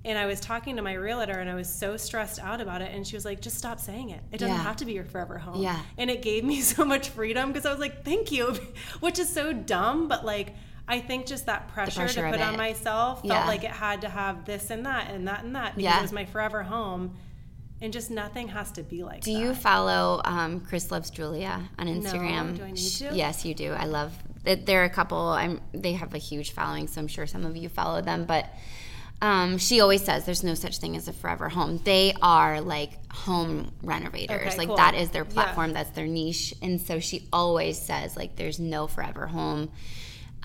And 0.06 0.18
I 0.18 0.26
was 0.26 0.40
talking 0.42 0.76
to 0.76 0.82
my 0.82 0.94
realtor 0.94 1.40
and 1.40 1.50
I 1.50 1.56
was 1.56 1.70
so 1.70 1.96
stressed 1.96 2.38
out 2.40 2.60
about 2.60 2.82
it. 2.82 2.92
And 2.94 3.08
she 3.08 3.16
was 3.16 3.24
like, 3.24 3.40
just 3.40 3.58
stop 3.58 3.80
saying 3.80 4.10
it. 4.10 4.22
It 4.34 4.38
doesn't 4.40 4.54
Yeah. 4.56 4.62
have 4.64 4.76
to 4.78 4.86
be 4.86 4.92
your 4.94 5.06
forever 5.06 5.38
home. 5.38 5.62
Yeah. 5.64 5.80
And 5.98 6.10
it 6.10 6.22
gave 6.22 6.44
me 6.44 6.60
so 6.74 6.84
much 6.84 7.10
freedom 7.10 7.52
because 7.54 7.66
I 7.66 7.72
was 7.72 7.80
like, 7.80 8.04
thank 8.04 8.32
you, 8.32 8.54
which 9.00 9.18
is 9.18 9.30
so 9.30 9.54
dumb. 9.54 10.08
But 10.10 10.26
like, 10.26 10.56
I 10.90 11.00
think 11.00 11.26
just 11.26 11.46
that 11.46 11.70
pressure, 11.70 12.02
pressure 12.02 12.26
to 12.26 12.32
put 12.32 12.42
on 12.42 12.58
myself 12.58 13.20
felt 13.22 13.26
Yeah. 13.26 13.48
like 13.48 13.64
it 13.64 13.72
had 13.72 14.02
to 14.02 14.10
have 14.10 14.44
this 14.44 14.70
and 14.72 14.86
that 14.86 15.10
and 15.10 15.26
that 15.30 15.46
and 15.46 15.56
that 15.56 15.76
because 15.76 15.84
Yeah. 15.94 16.00
it 16.00 16.02
was 16.02 16.12
my 16.12 16.26
forever 16.26 16.64
home. 16.64 17.16
And 17.82 17.92
just 17.92 18.12
nothing 18.12 18.48
has 18.50 18.72
to 18.74 18.84
be 18.84 19.04
like 19.04 19.22
Do 19.24 19.34
that. 19.34 19.40
you 19.40 19.54
follow 19.54 20.22
um, 20.26 20.62
Chris 20.62 20.90
Loves 20.92 21.10
Julia 21.10 21.62
on 21.78 21.88
Instagram? 21.88 22.52
No, 22.52 22.56
Do 22.58 22.64
I 22.64 22.72
need 22.72 22.78
to? 22.78 23.10
Yes, 23.14 23.44
you 23.46 23.54
do. 23.54 23.72
I 23.74 23.86
love 23.86 24.14
that. 24.46 24.66
There 24.66 24.82
are 24.82 24.86
a 24.86 24.90
couple. 24.90 25.18
I'm. 25.18 25.60
They 25.74 25.92
have 25.94 26.14
a 26.14 26.18
huge 26.18 26.52
following, 26.52 26.88
so 26.88 27.02
I'm 27.02 27.08
sure 27.10 27.26
some 27.28 27.44
of 27.46 27.58
you 27.58 27.68
follow 27.68 28.02
them. 28.02 28.24
But 28.24 28.46
Um, 29.24 29.58
she 29.58 29.80
always 29.80 30.04
says 30.04 30.26
there's 30.26 30.44
no 30.44 30.54
such 30.54 30.78
thing 30.80 30.96
as 30.98 31.08
a 31.08 31.14
forever 31.14 31.48
home. 31.50 31.80
They 31.84 32.14
are 32.22 32.60
like 32.62 32.92
home 33.12 33.72
renovators. 33.82 34.48
Okay, 34.48 34.58
like 34.58 34.68
cool. 34.68 34.76
that 34.78 34.96
is 34.96 35.10
their 35.12 35.24
Yeah. 35.24 35.32
platform. 35.32 35.72
That's 35.74 35.90
their 35.92 36.08
niche. 36.08 36.54
And 36.62 36.80
so 36.82 37.00
she 37.00 37.28
always 37.32 37.80
says 37.82 38.18
like 38.18 38.36
there's 38.36 38.60
no 38.60 38.86
forever 38.86 39.26
home. 39.28 39.70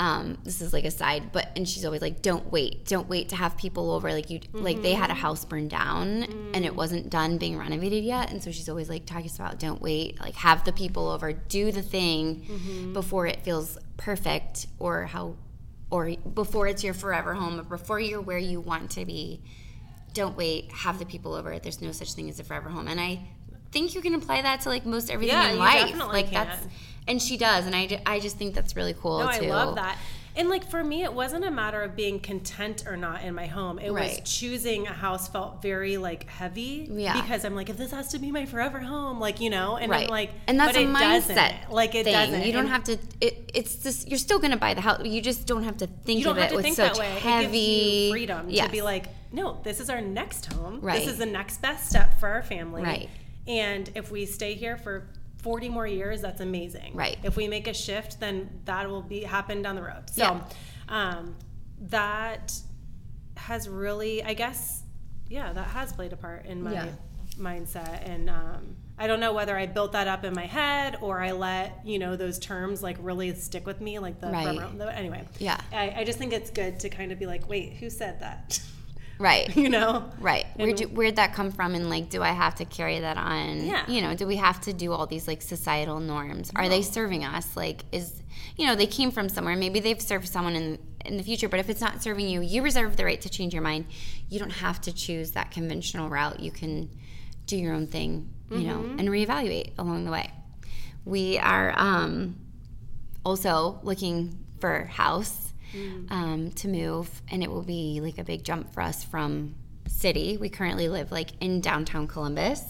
Um, 0.01 0.39
this 0.45 0.61
is 0.61 0.73
like 0.73 0.85
a 0.85 0.93
side, 0.93 1.33
but 1.33 1.49
and 1.57 1.69
she's 1.69 1.85
always 1.85 2.01
like, 2.03 2.23
don't 2.23 2.53
wait, 2.53 2.87
don't 2.87 3.09
wait 3.09 3.31
to 3.31 3.37
have 3.37 3.57
people 3.57 3.91
over. 3.91 4.13
Like 4.13 4.31
you, 4.31 4.39
like 4.53 4.81
they 4.81 4.93
Mm-hmm. 4.93 5.01
had 5.01 5.11
a 5.11 5.15
house 5.15 5.45
burned 5.45 5.71
down 5.71 6.23
and 6.23 6.55
Mm. 6.55 6.65
it 6.67 6.77
wasn't 6.77 7.11
done 7.11 7.37
being 7.37 7.59
renovated 7.59 8.05
yet, 8.05 8.31
and 8.31 8.41
so 8.41 8.53
she's 8.53 8.69
always 8.69 8.89
like 8.89 9.07
talking 9.07 9.29
about 9.35 9.59
don't 9.59 9.83
wait, 9.83 10.21
like 10.21 10.37
have 10.37 10.63
the 10.63 10.73
people 10.73 11.09
over, 11.09 11.33
do 11.33 11.73
the 11.73 11.83
thing 11.83 12.47
Mm-hmm. 12.49 12.93
before 12.93 13.27
it 13.27 13.41
feels 13.43 13.77
perfect 13.97 14.69
or 14.79 15.07
how, 15.07 15.35
or 15.91 16.11
before 16.35 16.67
it's 16.67 16.85
your 16.85 16.95
forever 16.95 17.35
home 17.35 17.59
or 17.61 17.63
before 17.65 17.99
you're 18.01 18.21
where 18.21 18.39
you 18.39 18.61
want 18.61 18.91
to 18.93 19.05
be. 19.05 19.43
Don't 20.15 20.37
wait, 20.37 20.71
have 20.73 20.99
the 20.99 21.07
people 21.07 21.35
over. 21.35 21.53
It. 21.53 21.63
There's 21.63 21.81
no 21.81 21.93
such 21.93 22.13
thing 22.15 22.29
as 22.29 22.41
a 22.41 22.45
forever 22.45 22.69
home, 22.71 22.89
and 22.89 23.01
I 23.01 23.21
think 23.71 23.95
you 23.95 24.01
can 24.01 24.15
apply 24.15 24.43
that 24.43 24.63
to 24.63 24.69
like 24.69 24.87
most 24.87 25.11
everything 25.11 25.37
Yeah, 25.37 25.49
in 25.49 25.55
you 25.55 25.59
life. 25.59 25.81
definitely 25.87 26.23
like 26.23 26.31
can. 26.31 26.47
that's 26.49 26.67
and 27.07 27.23
she 27.23 27.37
does, 27.39 27.67
and 27.67 27.75
I, 27.75 28.03
I 28.05 28.21
just 28.21 28.37
think 28.37 28.55
that's 28.55 28.77
really 28.77 28.95
cool 28.95 29.21
No, 29.21 29.31
too. 29.33 29.47
I 29.47 29.49
love 29.49 29.77
that. 29.77 29.97
And 30.39 30.49
like 30.49 30.65
for 30.71 30.83
me, 30.85 31.03
it 31.03 31.13
wasn't 31.13 31.45
a 31.45 31.51
matter 31.51 31.83
of 31.83 31.97
being 31.97 32.21
content 32.21 32.85
or 32.87 32.97
not 32.97 33.25
in 33.25 33.35
my 33.35 33.47
home. 33.47 33.79
It 33.81 33.91
Right. 33.91 34.21
was 34.21 34.21
choosing 34.31 34.87
a 34.87 34.93
house 34.93 35.27
felt 35.29 35.61
very 35.61 35.97
like 35.99 36.29
heavy. 36.29 36.89
Yeah. 36.91 37.21
Because 37.21 37.45
I'm 37.45 37.55
like, 37.57 37.69
if 37.69 37.77
this 37.77 37.91
has 37.91 38.09
to 38.13 38.19
be 38.21 38.31
my 38.31 38.47
forever 38.47 38.79
home, 38.79 39.19
like 39.19 39.41
you 39.41 39.51
know, 39.51 39.77
and 39.77 39.93
I'm 39.93 40.07
like, 40.09 40.31
and 40.47 40.59
that's 40.59 40.77
a 40.77 40.83
it 40.83 40.89
mindset. 40.89 41.01
doesn't. 41.29 41.73
Like 41.73 41.95
it 41.97 42.05
thing. 42.05 42.13
doesn't. 42.13 42.43
You 42.47 42.53
don't 42.53 42.61
And 42.67 42.69
have 42.71 42.85
to. 42.85 42.99
It, 43.21 43.51
it's 43.53 43.83
just 43.83 44.09
you're 44.09 44.17
still 44.19 44.39
going 44.39 44.53
to 44.53 44.57
buy 44.57 44.75
the 44.75 44.81
house. 44.81 45.05
You 45.05 45.21
just 45.21 45.47
don't 45.47 45.65
have 45.65 45.77
to 45.79 45.87
think 45.89 46.19
You 46.21 46.25
don't 46.25 46.37
of 46.37 46.43
have 46.43 46.47
it 46.47 46.51
to 46.51 46.57
with 46.57 46.65
think 46.65 46.77
such 46.77 46.93
that 46.95 46.99
way. 47.01 47.19
heavy 47.19 47.47
It 47.47 47.51
gives 47.51 48.05
you 48.07 48.11
freedom 48.13 48.47
Yes. 48.49 48.67
to 48.67 48.73
be 48.73 48.81
like, 48.83 49.07
no, 49.33 49.59
this 49.65 49.81
is 49.81 49.91
our 49.91 50.01
next 50.01 50.53
home. 50.53 50.81
Right. 50.81 51.01
This 51.01 51.09
is 51.09 51.19
the 51.19 51.27
next 51.27 51.61
best 51.61 51.89
step 51.91 52.21
for 52.21 52.29
our 52.29 52.43
family. 52.43 52.83
Right. 52.85 53.11
And 53.49 53.91
if 53.97 54.11
we 54.13 54.25
stay 54.25 54.55
here 54.55 54.77
for 54.77 55.09
40 55.39 55.69
more 55.69 55.87
years, 55.87 56.21
that's 56.21 56.41
amazing. 56.41 56.95
Right. 56.95 57.17
If 57.23 57.37
we 57.37 57.49
make 57.49 57.69
a 57.69 57.75
shift, 57.75 58.21
then 58.21 58.49
that 58.65 58.89
will 58.89 59.03
be 59.03 59.23
happen 59.23 59.63
down 59.63 59.77
the 59.77 59.83
road. 59.83 60.11
So 60.11 60.23
Yeah. 60.23 60.41
um, 60.89 61.37
that 61.83 62.53
has 63.37 63.69
really, 63.69 64.23
I 64.23 64.35
guess, 64.35 64.83
yeah, 65.29 65.53
that 65.53 65.69
has 65.69 65.93
played 65.93 66.13
a 66.13 66.17
part 66.17 66.47
in 66.47 66.63
my 66.63 66.73
Yeah. 66.73 66.89
mindset. 67.39 68.09
And 68.09 68.29
um, 68.29 68.77
I 68.99 69.07
don't 69.07 69.21
know 69.21 69.33
whether 69.33 69.57
I 69.57 69.67
built 69.67 69.93
that 69.93 70.09
up 70.09 70.25
in 70.25 70.35
my 70.35 70.47
head 70.47 70.97
or 71.01 71.21
I 71.21 71.31
let, 71.31 71.81
you 71.87 72.01
know, 72.01 72.17
those 72.17 72.41
terms 72.41 72.83
like 72.83 72.97
really 73.01 73.33
stick 73.37 73.65
with 73.65 73.81
me, 73.81 74.01
like 74.01 74.21
the, 74.21 74.27
Right. 74.31 74.61
anyway. 74.97 75.25
Yeah. 75.39 75.61
I, 75.73 75.95
I 75.99 76.05
just 76.05 76.19
think 76.19 76.33
it's 76.33 76.51
good 76.51 76.81
to 76.81 76.89
kind 76.89 77.13
of 77.13 77.19
be 77.21 77.27
like, 77.27 77.49
wait, 77.49 77.75
who 77.75 77.91
said 77.91 78.21
that? 78.21 78.61
right. 79.19 79.55
you 79.57 79.69
know? 79.69 80.11
Right. 80.21 80.47
Where 80.57 80.73
do, 80.73 80.85
where'd 80.89 81.17
that 81.17 81.35
come 81.35 81.51
from? 81.51 81.75
And 81.75 81.89
like, 81.91 82.11
do 82.11 82.23
I 82.23 82.31
have 82.31 82.55
to 82.57 82.65
carry 82.65 83.01
that 83.01 83.17
on? 83.17 83.67
Yeah. 83.67 83.85
You 83.89 84.03
know, 84.03 84.15
do 84.15 84.27
we 84.27 84.37
have 84.37 84.61
to 84.63 84.73
do 84.73 84.93
all 84.93 85.07
these 85.07 85.27
like 85.29 85.43
societal 85.43 86.01
norms? 86.01 86.51
Are 86.57 86.69
they 86.69 86.83
serving 86.83 87.25
us? 87.25 87.57
Like, 87.57 87.85
is 87.93 88.23
you 88.57 88.67
know, 88.67 88.75
they 88.75 88.87
came 88.87 89.11
from 89.11 89.29
somewhere. 89.29 89.57
Maybe 89.57 89.81
they've 89.81 90.01
served 90.01 90.29
someone 90.29 90.57
in 90.57 90.79
in 91.05 91.17
the 91.17 91.23
future. 91.23 91.49
But 91.49 91.61
if 91.61 91.71
it's 91.71 91.81
not 91.81 92.03
serving 92.03 92.29
you, 92.29 92.41
you 92.43 92.63
reserve 92.63 92.97
the 92.97 93.05
right 93.05 93.21
to 93.21 93.29
change 93.29 93.55
your 93.55 93.63
mind. 93.63 93.87
You 94.29 94.39
don't 94.39 94.51
have 94.51 94.81
to 94.83 94.93
choose 94.93 95.31
that 95.33 95.51
conventional 95.51 96.09
route. 96.09 96.41
You 96.41 96.51
can 96.51 96.91
do 97.47 97.57
your 97.57 97.73
own 97.75 97.87
thing. 97.87 98.31
You 98.51 98.61
know, 98.61 98.79
Mm-hmm. 98.79 98.99
and 98.99 99.09
reevaluate 99.11 99.73
along 99.79 100.07
the 100.07 100.11
way. 100.11 100.31
We 101.05 101.37
are 101.39 101.75
um, 101.77 102.37
also 103.25 103.79
looking 103.83 104.39
for 104.59 104.85
house 104.87 105.53
Mm. 105.75 106.11
um, 106.11 106.51
to 106.53 106.69
move, 106.69 107.23
and 107.31 107.43
it 107.43 107.51
will 107.51 107.63
be 107.63 108.01
like 108.03 108.19
a 108.19 108.25
big 108.25 108.43
jump 108.43 108.73
for 108.73 108.81
us 108.81 109.05
from 109.05 109.55
city. 109.87 110.37
We 110.37 110.49
currently 110.49 110.89
live 110.89 111.13
like 111.13 111.31
in 111.41 111.61
downtown 111.61 112.07
Columbus 112.07 112.63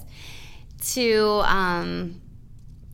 to 0.92 1.42
um, 1.44 2.20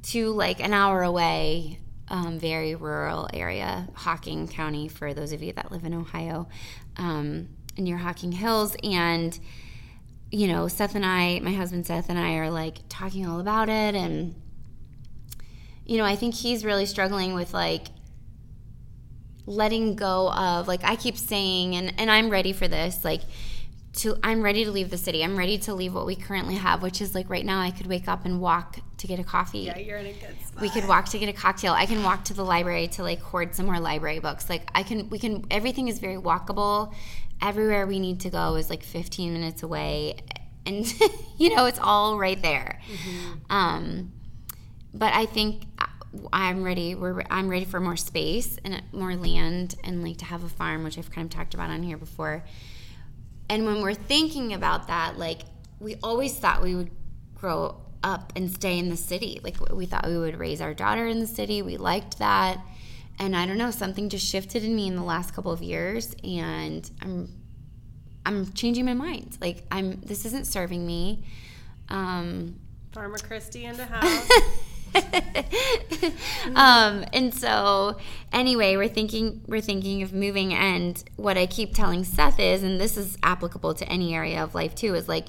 to 0.05 0.33
like 0.33 0.61
an 0.61 0.73
hour 0.73 1.03
away, 1.03 1.79
um, 2.09 2.39
very 2.39 2.75
rural 2.75 3.29
area, 3.33 3.89
Hocking 3.95 4.49
County. 4.49 4.89
For 4.89 5.15
those 5.15 5.33
of 5.33 5.43
you 5.43 5.53
that 5.55 5.71
live 5.71 5.85
in 5.85 5.95
Ohio, 5.95 6.49
um, 6.97 7.49
near 7.79 7.97
Hocking 7.97 8.33
Hills, 8.33 8.77
and 8.83 9.39
you 10.31 10.49
know, 10.49 10.69
Seth 10.69 10.95
and 10.95 11.07
I, 11.07 11.39
my 11.41 11.53
husband 11.53 11.87
Seth 11.87 12.11
and 12.11 12.19
I, 12.19 12.35
are 12.35 12.51
like 12.51 12.79
talking 12.89 13.27
all 13.27 13.41
about 13.41 13.69
it, 13.69 13.95
and 13.95 14.35
you 15.87 15.99
know, 15.99 16.05
I 16.05 16.17
think 16.17 16.35
he's 16.35 16.65
really 16.65 16.87
struggling 16.87 17.35
with 17.35 17.55
like 17.55 17.87
letting 19.47 19.95
go 19.95 20.31
of 20.33 20.67
like 20.69 20.85
I 20.85 20.97
keep 20.97 21.17
saying 21.17 21.77
and 21.77 21.93
and 21.99 22.11
I'm 22.11 22.31
ready 22.31 22.53
for 22.53 22.67
this 22.67 23.05
like 23.05 23.23
to 23.95 24.17
I'm 24.23 24.43
ready 24.43 24.65
to 24.65 24.71
leave 24.71 24.91
the 24.91 24.99
city. 24.99 25.23
I'm 25.23 25.37
ready 25.37 25.59
to 25.59 25.75
leave 25.75 25.95
what 25.95 26.07
we 26.07 26.17
currently 26.17 26.57
have, 26.57 26.83
which 26.83 27.01
is 27.01 27.15
like 27.15 27.31
right 27.31 27.45
now 27.45 27.61
I 27.61 27.71
could 27.71 27.87
wake 27.87 28.09
up 28.09 28.25
and 28.25 28.41
walk 28.41 28.79
to 28.99 29.07
get 29.07 29.19
a 29.19 29.25
coffee. 29.25 29.61
Yeah, 29.61 29.79
you're 29.79 29.99
in 29.99 30.07
a 30.07 30.13
good 30.13 30.37
spot. 30.45 30.63
We 30.63 30.71
could 30.71 30.89
walk 30.89 31.07
to 31.11 31.19
get 31.19 31.29
a 31.29 31.33
cocktail. 31.33 31.73
I 31.73 31.87
can 31.87 32.03
walk 32.03 32.25
to 32.25 32.35
the 32.35 32.45
library 32.45 32.89
to 32.89 33.03
like 33.03 33.21
hoard 33.21 33.55
some 33.55 33.67
more 33.67 33.79
library 33.79 34.19
books. 34.19 34.49
Like 34.49 34.71
I 34.75 34.83
can 34.83 35.09
we 35.11 35.19
can 35.19 35.45
everything 35.51 35.89
is 35.89 35.99
very 35.99 36.17
walkable. 36.17 36.95
Everywhere 37.41 37.87
we 37.87 37.99
need 37.99 38.21
to 38.21 38.31
go 38.31 38.57
is 38.57 38.71
like 38.71 38.83
15 38.83 39.33
minutes 39.33 39.63
away 39.63 40.17
and 40.67 40.93
you 41.39 41.55
know 41.55 41.67
it's 41.67 41.79
all 41.79 42.19
right 42.19 42.41
there. 42.41 42.81
Um 43.49 44.13
but 44.93 45.13
I 45.13 45.27
think 45.27 45.67
I'm 46.33 46.63
ready. 46.63 46.95
We're 46.95 47.23
I'm 47.31 47.49
ready 47.49 47.65
for 47.65 47.81
more 47.81 47.97
space 47.97 48.59
and 48.65 48.83
more 48.93 49.15
land 49.15 49.77
and 49.85 50.03
like 50.03 50.19
to 50.19 50.25
have 50.27 50.45
a 50.45 50.49
farm, 50.49 50.85
which 50.85 50.99
I've 50.99 51.11
kind 51.11 51.27
of 51.27 51.37
talked 51.37 51.55
about 51.55 51.71
on 51.71 51.83
here 51.83 51.97
before. 51.97 52.45
And 53.49 53.67
when 53.67 53.83
we're 53.83 53.95
thinking 53.95 54.53
about 54.53 54.87
that, 54.89 55.19
like 55.19 55.43
we 55.81 55.97
always 56.03 56.39
thought 56.39 56.63
we 56.63 56.75
would 56.75 56.91
grow 57.35 57.77
up 58.03 58.33
and 58.37 58.51
stay 58.51 58.79
in 58.79 58.91
the 58.91 58.97
city. 58.97 59.41
Like 59.43 59.57
we 59.71 59.87
thought 59.87 60.07
we 60.07 60.19
would 60.19 60.39
raise 60.39 60.61
our 60.61 60.75
daughter 60.75 61.07
in 61.07 61.21
the 61.21 61.27
city. 61.27 61.63
We 61.63 61.77
liked 61.77 62.19
that. 62.19 62.59
And 63.19 63.37
I 63.37 63.47
don't 63.47 63.59
know, 63.59 63.71
something 63.71 64.09
just 64.09 64.27
shifted 64.27 64.65
in 64.65 64.75
me 64.75 64.87
in 64.89 64.97
the 64.97 65.05
last 65.05 65.35
couple 65.35 65.53
of 65.53 65.63
years 65.63 66.15
and 66.25 66.89
I'm 67.01 67.29
I'm 68.27 68.53
changing 68.53 68.85
my 68.85 68.95
mind. 68.95 69.39
Like 69.41 69.65
I'm 69.71 70.01
this 70.01 70.25
isn't 70.27 70.47
serving 70.47 70.87
me. 70.87 71.25
Um 71.89 72.61
Farmer 72.93 73.19
Christy 73.19 73.65
in 73.65 73.77
the 73.77 73.85
house. 73.97 74.29
um, 76.55 77.05
and 77.13 77.35
so 77.35 77.97
anyway, 78.33 78.77
we're 78.77 78.89
thinking 78.89 79.43
we're 79.47 79.61
thinking 79.61 80.03
of 80.03 80.13
moving 80.13 80.55
and 80.55 81.03
what 81.17 81.37
I 81.37 81.47
keep 81.47 81.75
telling 81.75 82.05
Seth 82.05 82.39
is, 82.39 82.63
and 82.63 82.81
this 82.81 82.97
is 82.97 83.19
applicable 83.23 83.75
to 83.75 83.89
any 83.89 84.15
area 84.15 84.43
of 84.43 84.55
life 84.55 84.75
too, 84.75 84.95
is 84.95 85.09
like 85.09 85.27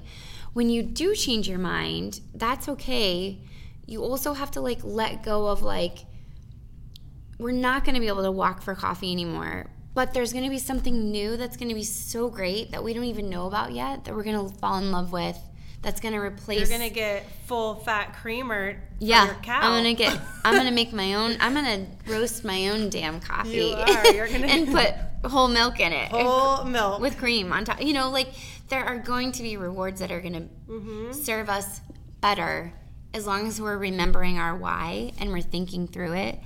when 0.54 0.70
you 0.70 0.84
do 0.84 1.16
change 1.16 1.50
your 1.50 1.60
mind, 1.60 2.22
that's 2.34 2.70
okay. 2.70 3.40
You 3.86 4.02
also 4.04 4.34
have 4.34 4.52
to 4.52 4.62
like 4.62 4.80
let 4.84 5.24
go 5.24 5.48
of 5.48 5.62
like 5.62 6.06
we're 7.38 7.52
not 7.52 7.84
going 7.84 7.96
to 7.96 8.02
be 8.02 8.08
able 8.08 8.24
to 8.24 8.32
walk 8.32 8.62
for 8.62 8.76
coffee 8.76 9.12
anymore. 9.12 9.70
But 9.94 10.14
there's 10.14 10.34
going 10.34 10.44
to 10.44 10.50
be 10.50 10.60
something 10.60 11.12
new 11.12 11.38
that's 11.38 11.56
going 11.58 11.70
to 11.70 11.76
be 11.76 11.84
so 11.84 12.30
great 12.30 12.72
that 12.72 12.84
we 12.84 12.94
don't 12.94 13.06
even 13.06 13.30
know 13.30 13.48
about 13.48 13.72
yet 13.72 14.06
that 14.06 14.16
we're 14.16 14.24
going 14.24 14.50
to 14.50 14.54
fall 14.58 14.78
in 14.78 14.92
love 14.92 15.12
with. 15.12 15.38
That's 15.86 16.02
to 16.14 16.20
replace. 16.20 16.60
You're 16.68 16.78
gonna 16.80 16.90
get 16.90 17.26
full 17.46 17.76
fat 17.76 18.16
creamer. 18.22 18.76
Yeah. 19.00 19.34
I'm 19.48 19.72
gonna 19.78 19.94
get. 19.94 20.20
I'm 20.44 20.56
gonna 20.56 20.72
make 20.72 20.92
my 20.92 21.14
own. 21.14 21.38
I'm 21.40 21.54
gonna 21.54 21.86
roast 22.08 22.44
my 22.44 22.70
own 22.70 22.90
damn 22.90 23.20
coffee. 23.22 23.68
You 23.70 23.74
are. 23.76 24.08
You're 24.14 24.28
gonna- 24.28 24.48
and 24.48 24.68
put 24.68 24.96
whole 25.30 25.48
milk 25.48 25.80
in 25.80 25.92
it 25.94 26.10
whole 26.10 26.64
milk. 26.66 27.00
with 27.02 27.18
cream 27.20 27.54
on 27.54 27.66
top. 27.66 27.82
You 27.84 27.94
know, 27.94 28.10
like 28.10 28.30
there 28.70 28.84
are 28.84 28.98
going 28.98 29.32
to 29.34 29.44
be 29.44 29.58
rewards 29.58 30.00
that 30.00 30.12
are 30.12 30.22
gonna 30.22 30.48
Mm-hmm. 30.68 31.12
serve 31.14 31.50
us 31.50 31.82
better 32.20 32.74
as 33.14 33.28
long 33.28 33.48
as 33.48 33.62
we're 33.62 33.78
remembering 33.78 34.40
our 34.40 34.56
why 34.58 35.12
and 35.20 35.32
we're 35.32 35.42
thinking 35.42 35.88
through 35.88 36.14
it 36.14 36.40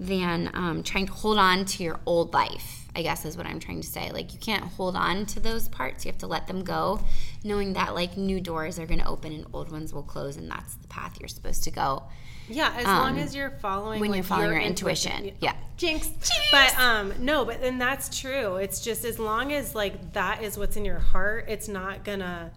than 0.00 0.50
um, 0.54 0.82
trying 0.82 1.06
to 1.06 1.12
hold 1.12 1.36
on 1.38 1.64
to 1.66 1.84
your 1.84 2.00
old 2.06 2.32
life. 2.32 2.78
I 2.96 3.02
guess 3.02 3.24
is 3.24 3.36
what 3.36 3.46
I'm 3.46 3.60
trying 3.60 3.80
to 3.82 3.86
say. 3.86 4.10
Like 4.10 4.32
you 4.32 4.40
can't 4.40 4.64
hold 4.64 4.96
on 4.96 5.24
to 5.26 5.38
those 5.38 5.68
parts. 5.68 6.04
You 6.04 6.10
have 6.10 6.18
to 6.18 6.26
let 6.26 6.48
them 6.48 6.64
go, 6.64 7.00
knowing 7.44 7.74
that 7.74 7.94
like 7.94 8.16
new 8.16 8.40
doors 8.40 8.80
are 8.80 8.86
going 8.86 8.98
to 8.98 9.06
open 9.06 9.32
and 9.32 9.46
old 9.52 9.70
ones 9.70 9.94
will 9.94 10.02
close, 10.02 10.36
and 10.36 10.50
that's 10.50 10.74
the 10.74 10.88
path 10.88 11.16
you're 11.20 11.28
supposed 11.28 11.62
to 11.64 11.70
go. 11.70 12.02
yeah, 12.48 12.72
as 12.76 12.84
long 12.86 13.16
as 13.18 13.32
you're 13.32 13.50
following 13.62 14.00
when 14.00 14.10
like, 14.10 14.16
you're 14.16 14.24
following 14.24 14.50
your 14.50 14.58
your 14.58 14.66
intuition. 14.66 15.30
Yeah. 15.40 15.54
Jinx. 15.76 16.08
Jinx. 16.08 16.30
But 16.50 16.76
um 16.80 17.12
no, 17.20 17.44
but 17.44 17.60
then 17.60 17.78
that's 17.78 18.18
true. 18.18 18.56
It's 18.56 18.82
just 18.82 19.04
as 19.04 19.20
long 19.20 19.52
as 19.52 19.74
like 19.76 20.14
that 20.14 20.42
is 20.42 20.58
what's 20.58 20.76
in 20.76 20.84
your 20.84 20.98
heart, 20.98 21.44
it's 21.46 21.68
not 21.68 22.02
gonna 22.04 22.50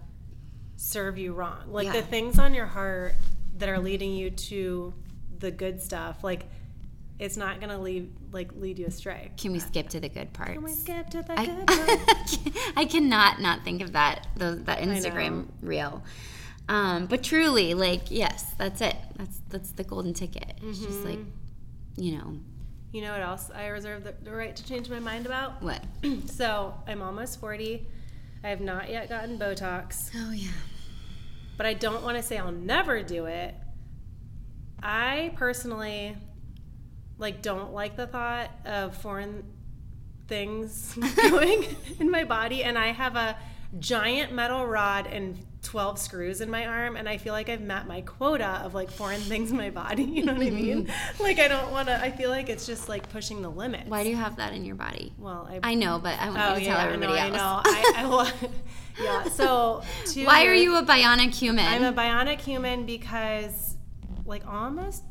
serve 0.77 1.19
you 1.19 1.33
wrong. 1.33 1.59
Like 1.67 1.85
Yeah. 1.87 1.93
the 1.93 2.01
things 2.01 2.39
on 2.39 2.55
your 2.55 2.65
heart 2.65 3.13
that 3.57 3.69
are 3.69 3.77
leading 3.79 4.13
you 4.15 4.31
to 4.31 4.93
the 5.37 5.51
good 5.51 5.79
stuff, 5.81 6.23
like 6.23 6.45
it's 7.19 7.37
not 7.37 7.59
gonna 7.61 7.79
lead 7.79 8.11
like 8.31 8.51
lead 8.55 8.79
you 8.79 8.85
astray. 8.87 9.31
Can 9.37 9.51
we 9.51 9.59
skip 9.59 9.89
to 9.89 9.99
the 9.99 10.09
good 10.09 10.33
parts? 10.33 10.53
Can 10.53 10.63
we 10.63 10.71
skip 10.73 11.09
to 11.11 11.21
the 11.21 11.39
I, 11.39 11.45
good 11.45 11.67
part? 11.67 12.49
I 12.75 12.85
cannot 12.85 13.39
not 13.41 13.63
think 13.63 13.81
of 13.81 13.93
that 13.93 14.27
those, 14.35 14.63
that. 14.63 14.79
Instagram 14.79 15.47
reel. 15.61 16.03
Um, 16.69 17.07
but 17.07 17.23
truly, 17.23 17.73
like, 17.73 18.09
yes, 18.09 18.53
that's 18.57 18.79
it. 18.81 18.95
That's 19.17 19.41
that's 19.49 19.71
the 19.73 19.83
golden 19.83 20.13
ticket. 20.13 20.53
It's 20.63 20.79
just 20.79 21.03
like, 21.03 21.19
Mm-hmm. 21.19 22.01
you 22.01 22.17
know, 22.17 22.37
You 22.93 23.01
know 23.01 23.11
what 23.11 23.21
else 23.21 23.51
I 23.53 23.67
reserve 23.67 24.03
the, 24.05 24.13
the 24.23 24.31
right 24.33 24.55
to 24.55 24.65
change 24.65 24.89
my 24.89 24.99
mind 24.99 25.25
about? 25.25 25.61
what? 25.61 25.83
so 26.25 26.73
I'm 26.87 27.01
almost 27.01 27.39
40. 27.39 27.85
I 28.45 28.49
have 28.49 28.61
not 28.61 28.89
yet 28.89 29.07
gotten 29.09 29.37
Botox, 29.37 30.09
Oh 30.15 30.31
yeah. 30.31 30.47
but 31.57 31.65
I 31.65 31.73
don't 31.73 32.01
want 32.03 32.17
to 32.17 32.23
say 32.23 32.37
I'll 32.37 32.51
never 32.51 33.03
do 33.03 33.25
it. 33.25 33.55
I 34.81 35.31
personally 35.35 36.17
like 37.23 37.41
don't 37.41 37.73
like 37.73 37.95
the 37.95 38.05
thought 38.05 38.51
of 38.65 38.95
foreign 38.97 39.43
things 40.27 40.97
going 41.29 41.65
in 41.99 42.11
my 42.11 42.23
body 42.23 42.63
and 42.63 42.77
I 42.77 42.87
have 42.87 43.15
a 43.15 43.35
giant 43.79 44.31
metal 44.33 44.65
rod 44.67 45.07
and 45.07 45.43
12 45.63 45.97
screws 45.97 46.41
in 46.41 46.49
my 46.51 46.65
arm 46.65 46.97
and 46.97 47.07
I 47.07 47.17
feel 47.17 47.33
like 47.33 47.47
I've 47.49 47.61
met 47.61 47.87
my 47.87 48.01
quota 48.01 48.61
of 48.63 48.73
like 48.73 48.91
foreign 48.91 49.21
things 49.21 49.51
in 49.51 49.57
my 49.57 49.69
body, 49.69 50.03
you 50.03 50.23
know 50.23 50.33
what 50.33 50.45
I 50.45 50.49
mean? 50.61 50.91
like 51.19 51.39
I 51.39 51.47
don't 51.47 51.71
want 51.71 51.87
to 51.87 51.99
I 51.99 52.11
feel 52.11 52.29
like 52.29 52.49
it's 52.49 52.65
just 52.65 52.89
like 52.89 53.09
pushing 53.09 53.41
the 53.41 53.49
limit. 53.49 53.87
Why 53.87 54.03
do 54.03 54.09
you 54.09 54.15
have 54.17 54.35
that 54.35 54.53
in 54.53 54.65
your 54.65 54.75
body? 54.75 55.13
Well, 55.17 55.47
I 55.49 55.71
I 55.71 55.73
know, 55.75 55.99
but 55.99 56.19
I 56.19 56.29
want 56.29 56.41
Oh 56.41 56.53
you 56.53 56.59
to 56.59 56.65
yeah, 56.65 56.75
tell 56.75 56.79
I 56.79 56.83
know, 56.83 56.93
everybody 56.93 57.19
I 57.19 57.29
know. 57.29 57.61
I, 57.65 57.93
I 57.97 58.49
yeah. 59.01 59.23
So, 59.29 59.81
two 60.05 60.25
Why 60.25 60.45
are 60.45 60.53
you 60.53 60.75
a 60.77 60.83
bionic 60.83 61.33
human? 61.33 61.65
I'm 61.65 61.83
a 61.83 61.93
bionic 61.93 62.39
human 62.41 62.85
because, 62.85 63.75
like, 64.25 64.45
almost 64.45 65.03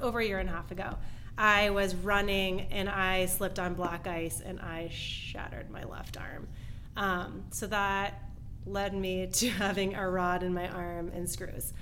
over 0.00 0.18
a 0.20 0.26
year 0.26 0.38
and 0.40 0.48
a 0.48 0.52
half 0.52 0.70
ago, 0.70 0.96
I 1.38 1.70
was 1.70 1.94
running 1.94 2.62
and 2.70 2.88
I 2.88 3.26
slipped 3.26 3.58
on 3.58 3.74
black 3.74 4.06
ice 4.06 4.40
and 4.40 4.60
I 4.60 4.90
shattered 4.92 5.70
my 5.70 5.84
left 5.84 6.16
arm. 6.16 6.48
Um, 6.96 7.44
so 7.50 7.66
that 7.68 8.22
led 8.66 8.94
me 8.94 9.26
to 9.32 9.48
having 9.50 9.94
a 9.94 10.08
rod 10.08 10.42
in 10.42 10.52
my 10.54 10.68
arm 10.68 11.10
and 11.14 11.28
screws. 11.28 11.72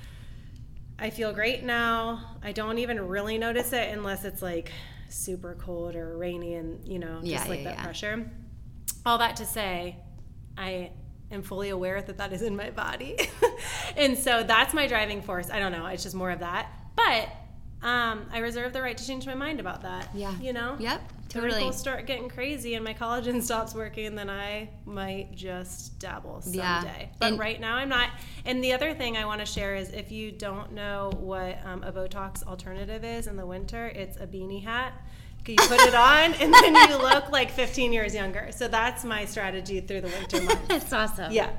I 0.99 1.11
feel 1.11 1.33
great 1.33 1.65
now. 1.65 2.37
I 2.43 2.53
don't 2.53 2.79
even 2.79 3.01
really 3.09 3.39
notice 3.39 3.73
it 3.73 3.89
unless 3.93 4.25
it's 4.25 4.43
like 4.43 4.71
super 5.09 5.55
cold 5.59 5.97
or 5.97 6.17
rainy 6.17 6.55
and, 6.55 6.87
you 6.87 6.99
know, 6.99 7.21
just 7.21 7.27
Yeah, 7.27 7.45
like 7.45 7.61
yeah, 7.61 7.65
that 7.71 7.77
yeah. 7.79 7.85
pressure. 7.85 8.31
All 9.07 9.19
that 9.19 9.37
to 9.37 9.47
say, 9.47 9.97
I 10.59 10.91
am 11.31 11.43
fully 11.43 11.71
aware 11.71 12.03
that 12.03 12.19
that 12.19 12.33
is 12.35 12.43
in 12.43 12.55
my 12.55 12.71
body. 12.71 13.17
and 13.97 14.17
so 14.17 14.43
that's 14.43 14.75
my 14.75 14.87
driving 14.87 15.23
force. 15.23 15.49
I 15.51 15.59
don't 15.59 15.73
know. 15.73 15.87
It's 15.87 16.03
just 16.03 16.15
more 16.15 16.31
of 16.31 16.41
that. 16.41 16.71
But 16.97 17.29
um, 17.83 18.27
I 18.33 18.39
reserve 18.39 18.73
the 18.73 18.83
right 18.83 18.97
to 18.97 19.07
change 19.07 19.27
my 19.27 19.35
mind 19.35 19.61
about 19.61 19.83
that. 19.83 20.09
Yeah. 20.15 20.35
You 20.39 20.53
know? 20.53 20.77
Yep, 20.79 21.01
totally. 21.29 21.53
wrinkles 21.55 21.79
start 21.79 22.07
getting 22.07 22.29
crazy 22.29 22.75
and 22.75 22.85
my 22.85 22.93
collagen 22.95 23.43
stops 23.49 23.75
working, 23.75 24.15
then 24.15 24.29
I 24.29 24.69
might 24.85 25.35
just 25.35 25.99
dabble 25.99 26.43
someday. 26.43 26.59
Yeah. 26.59 27.07
But 27.19 27.29
And- 27.33 27.39
right 27.39 27.61
now 27.61 27.77
I'm 27.77 27.89
not. 27.89 28.11
And 28.45 28.63
the 28.63 28.73
other 28.73 28.93
thing 28.95 29.17
I 29.17 29.25
want 29.25 29.41
to 29.41 29.47
share 29.47 29.75
is 29.77 29.91
if 29.91 30.13
you 30.13 30.31
don't 30.31 30.73
know 30.73 31.11
what 31.19 31.59
um, 31.65 31.83
a 31.83 31.93
Botox 31.93 32.47
alternative 32.47 33.05
is 33.05 33.27
in 33.27 33.37
the 33.37 33.47
winter, 33.47 33.87
it's 33.87 34.17
a 34.19 34.27
beanie 34.27 34.63
hat. 34.65 34.93
You 35.49 35.57
put 35.57 35.81
it 35.81 35.95
on 35.95 36.35
and 36.35 36.53
then 36.53 36.75
you 36.91 36.97
look 36.99 37.31
like 37.31 37.51
15 37.51 37.93
years 37.93 38.15
younger. 38.15 38.49
So 38.53 38.69
that's 38.69 39.05
my 39.05 39.25
strategy 39.25 39.81
through 39.81 40.03
the 40.03 40.09
winter 40.09 40.43
months. 40.45 40.69
That's 40.69 40.93
awesome. 40.93 41.33
Yeah. 41.33 41.51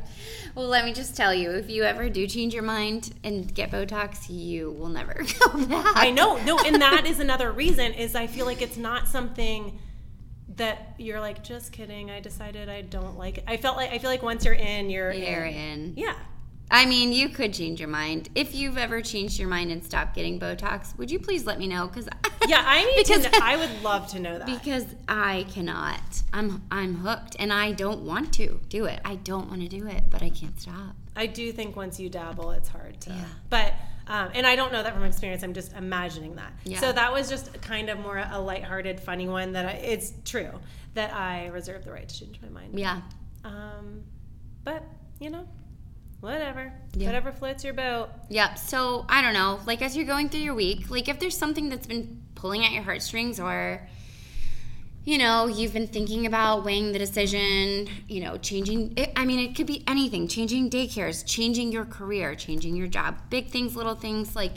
Well, 0.56 0.68
let 0.68 0.86
me 0.86 0.94
just 0.94 1.16
tell 1.16 1.34
you, 1.34 1.52
if 1.52 1.70
you 1.70 1.84
ever 1.84 2.10
do 2.10 2.28
change 2.28 2.54
your 2.54 2.64
mind 2.64 3.14
and 3.24 3.54
get 3.54 3.72
Botox, 3.72 4.26
you 4.30 4.72
will 4.72 4.90
never 4.90 5.14
go 5.40 5.66
back. 5.66 5.94
I 5.96 6.12
know. 6.12 6.38
No, 6.44 6.58
and 6.60 6.82
that 6.82 7.06
is 7.06 7.20
another 7.20 7.52
reason 7.52 7.94
is 7.94 8.16
I 8.16 8.28
feel 8.28 8.46
like 8.46 8.62
it's 8.62 8.78
not 8.78 9.08
something 9.08 9.80
that 10.58 10.96
you're 10.98 11.22
like 11.22 11.44
just 11.44 11.72
kidding. 11.72 12.12
I 12.12 12.20
decided 12.20 12.68
I 12.70 12.82
don't 12.82 13.18
like 13.18 13.38
it. 13.40 13.46
I 13.48 13.58
felt 13.58 13.78
like 13.78 13.92
I 13.92 13.98
feel 14.00 14.10
like 14.10 14.22
once 14.24 14.44
you're 14.46 14.54
in, 14.54 14.90
you're 14.90 15.12
You're 15.14 15.46
in. 15.46 15.56
in. 15.56 15.94
Yeah. 15.96 16.16
I 16.70 16.86
mean, 16.86 17.12
you 17.12 17.28
could 17.30 17.54
change 17.54 17.80
your 17.80 17.90
mind. 17.90 18.30
If 18.36 18.56
you've 18.56 18.78
ever 18.78 19.02
changed 19.02 19.40
your 19.40 19.50
mind 19.50 19.72
and 19.72 19.84
stopped 19.84 20.16
getting 20.16 20.40
Botox, 20.40 20.98
would 20.98 21.12
you 21.12 21.20
please 21.20 21.46
let 21.46 21.60
me 21.60 21.68
know? 21.68 21.88
Because 21.88 22.08
Yeah, 22.48 22.64
I 22.66 22.84
need 22.86 22.96
Because- 23.08 23.26
to 23.26 23.32
know, 23.32 23.40
I 23.42 23.56
would 23.58 23.84
love 23.84 24.08
to 24.12 24.20
know 24.20 24.38
that. 24.38 24.48
because 24.48 24.86
I 25.08 25.46
cannot. 25.50 26.00
I'm 26.34 26.64
I'm 26.72 26.96
hooked, 26.96 27.36
and 27.40 27.52
I 27.54 27.72
don't 27.72 28.02
want 28.02 28.34
to 28.36 28.60
do 28.70 28.86
it. 28.86 29.00
I 29.06 29.16
don't 29.16 29.50
want 29.50 29.62
to 29.62 29.68
do 29.68 29.88
it, 29.88 30.04
but 30.10 30.22
I 30.24 30.30
can't 30.30 30.60
stop. 30.60 30.96
I 31.16 31.28
do 31.28 31.52
think 31.52 31.76
once 31.76 32.00
you 32.00 32.10
dabble, 32.10 32.52
it's 32.52 32.70
hard 32.70 33.00
to. 33.02 33.10
Yeah. 33.12 33.26
But 33.50 33.74
um, 34.08 34.30
and 34.34 34.48
I 34.48 34.56
don't 34.56 34.72
know 34.74 34.82
that 34.82 34.94
from 34.94 35.04
experience. 35.04 35.44
I'm 35.44 35.54
just 35.54 35.74
imagining 35.74 36.36
that. 36.36 36.52
Yeah. 36.64 36.80
So 36.80 36.92
that 36.92 37.12
was 37.14 37.30
just 37.30 37.62
kind 37.62 37.90
of 37.90 38.00
more 38.00 38.18
a 38.18 38.40
lighthearted, 38.40 39.00
funny 39.00 39.28
one. 39.28 39.52
That 39.54 39.66
I, 39.66 39.72
it's 39.74 40.14
true 40.26 40.50
that 40.94 41.14
I 41.14 41.48
reserve 41.48 41.86
the 41.86 41.92
right 41.92 42.08
to 42.08 42.20
change 42.20 42.40
my 42.42 42.50
mind. 42.50 42.78
Yeah. 42.80 43.02
Um, 43.44 44.04
but 44.64 44.84
you 45.20 45.30
know, 45.30 45.48
whatever. 46.22 46.72
Yeah. 46.94 47.08
Whatever 47.08 47.32
floats 47.32 47.64
your 47.64 47.74
boat. 47.74 48.10
Yep. 48.30 48.58
So 48.58 49.06
I 49.10 49.22
don't 49.22 49.34
know. 49.34 49.60
Like 49.66 49.82
as 49.82 49.96
you're 49.96 50.06
going 50.06 50.30
through 50.30 50.42
your 50.42 50.56
week, 50.56 50.90
like 50.90 51.08
if 51.10 51.20
there's 51.20 51.38
something 51.38 51.70
that's 51.70 51.88
been 51.88 52.21
pulling 52.42 52.66
at 52.66 52.72
your 52.72 52.82
heartstrings, 52.82 53.40
or 53.40 53.88
you 55.06 55.18
know, 55.18 55.48
you've 55.48 55.74
been 55.74 55.88
thinking 55.88 56.26
about 56.26 56.64
weighing 56.64 56.92
the 56.92 57.00
decision, 57.00 57.88
you 58.08 58.22
know, 58.22 58.38
changing. 58.38 58.94
It, 58.98 59.12
I 59.16 59.26
mean, 59.26 59.40
it 59.40 59.56
could 59.56 59.68
be 59.68 59.84
anything: 59.88 60.28
changing 60.28 60.70
daycares, 60.70 61.24
changing 61.26 61.72
your 61.72 61.86
career, 61.86 62.36
changing 62.36 62.76
your 62.76 62.88
job. 62.88 63.18
Big 63.30 63.50
things, 63.50 63.76
little 63.76 63.96
things. 63.96 64.36
Like 64.36 64.56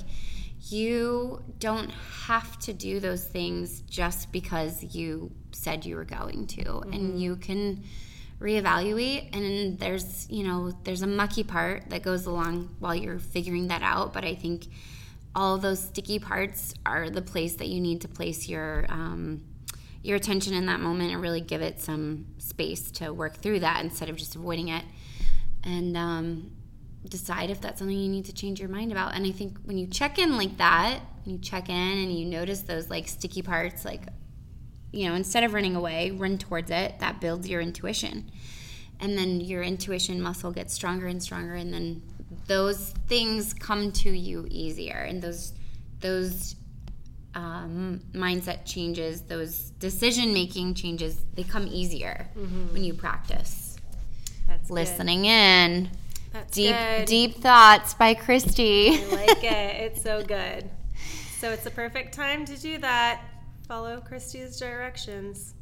you 0.69 1.43
don't 1.59 1.91
have 2.27 2.59
to 2.61 2.73
do 2.73 2.99
those 2.99 3.25
things 3.25 3.83
just 3.83 4.33
because 4.33 4.83
you 4.83 5.31
said 5.53 5.85
you 5.85 5.97
were 5.97 6.05
going 6.05 6.47
to, 6.49 6.81
and 6.81 6.95
mm-hmm. 6.95 7.17
you 7.19 7.37
can 7.37 7.85
reevaluate 8.41 9.35
and 9.35 9.79
there's 9.79 10.29
you 10.29 10.43
know 10.43 10.73
there's 10.83 11.03
a 11.03 11.07
mucky 11.07 11.45
part 11.45 11.89
that 11.89 12.03
goes 12.03 12.27
along 12.27 12.69
while 12.79 12.95
you're 12.95 13.19
figuring 13.19 13.69
that 13.69 13.81
out 13.81 14.13
but 14.13 14.25
i 14.25 14.35
think 14.35 14.67
all 15.35 15.59
those 15.59 15.81
sticky 15.81 16.19
parts 16.19 16.75
are 16.87 17.11
the 17.11 17.23
place 17.23 17.55
that 17.57 17.69
you 17.69 17.81
need 17.81 18.01
to 18.03 18.09
place 18.09 18.49
your 18.49 18.87
um, 18.89 19.43
your 20.03 20.17
attention 20.17 20.55
in 20.55 20.67
that 20.67 20.81
moment 20.81 21.13
and 21.13 21.23
really 21.23 21.41
give 21.41 21.63
it 21.63 21.81
some 21.81 22.27
space 22.39 22.91
to 22.91 23.13
work 23.13 23.37
through 23.37 23.61
that 23.61 23.83
instead 23.83 24.09
of 24.11 24.17
just 24.17 24.35
avoiding 24.37 24.69
it 24.69 24.85
and 25.63 25.97
um, 25.97 26.51
decide 27.09 27.51
if 27.51 27.61
that's 27.61 27.79
something 27.79 27.99
you 27.99 28.09
need 28.09 28.27
to 28.27 28.33
change 28.33 28.61
your 28.61 28.69
mind 28.69 28.93
about 28.93 29.15
and 29.15 29.27
i 29.27 29.31
think 29.31 29.59
when 29.65 29.79
you 29.79 29.87
check 29.87 30.19
in 30.19 30.37
like 30.37 30.57
that 30.59 31.01
you 31.25 31.39
check 31.39 31.69
in 31.69 31.75
and 31.75 32.13
you 32.19 32.27
notice 32.27 32.63
those 32.63 32.91
like 32.91 33.09
sticky 33.09 33.43
parts 33.43 33.85
like 33.85 34.03
you 34.95 35.09
know, 35.09 35.17
instead 35.17 35.43
of 35.43 35.53
running 35.53 35.75
away, 35.75 36.13
run 36.13 36.39
towards 36.39 36.71
it. 36.71 37.01
That 37.01 37.21
builds 37.21 37.49
your 37.49 37.61
intuition. 37.61 38.31
And 39.01 39.19
then 39.19 39.41
your 39.41 39.63
intuition 39.63 40.23
muscle 40.23 40.53
gets 40.53 40.73
stronger 40.73 41.09
and 41.09 41.21
stronger 41.21 41.55
and 41.55 41.75
then 41.75 42.03
those 42.47 42.91
things 43.07 43.55
come 43.55 43.93
to 43.93 44.11
you 44.11 44.47
easier 44.51 44.97
and 44.97 45.23
those 45.23 45.53
those 46.01 46.57
um, 47.35 48.01
mindset 48.13 48.65
changes, 48.65 49.23
those 49.23 49.71
decision 49.81 50.33
making 50.33 50.75
changes, 50.75 51.25
they 51.35 51.43
come 51.43 51.67
easier 51.67 52.29
when 52.35 52.85
you 52.85 52.95
practice. 52.95 53.77
That's 54.47 54.69
good. 54.69 54.75
Listening 54.75 55.25
in. 55.25 55.91
That's 56.33 56.55
Deep 56.55 56.75
good. 56.77 57.07
deep 57.07 57.37
thoughts 57.37 57.95
by 57.95 58.15
Christy. 58.15 58.91
I 58.91 59.07
like 59.15 59.45
it. 59.45 59.83
It's 59.83 60.03
so 60.03 60.23
good. 60.23 60.69
So 61.39 61.51
it's 61.51 61.67
a 61.67 61.71
perfect 61.71 62.15
time 62.15 62.45
to 62.47 62.57
do 62.57 62.79
that. 62.79 63.23
Follow 63.69 64.01
Christy's 64.01 64.59
directions. 64.59 65.55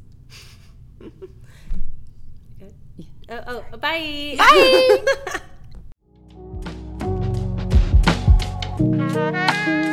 good. 0.99 2.73
Oh, 3.29 3.63
oh, 3.71 3.77
bye. 3.77 4.35
Bye. 4.37 5.39
Thank 9.13 9.67
you. 9.67 9.92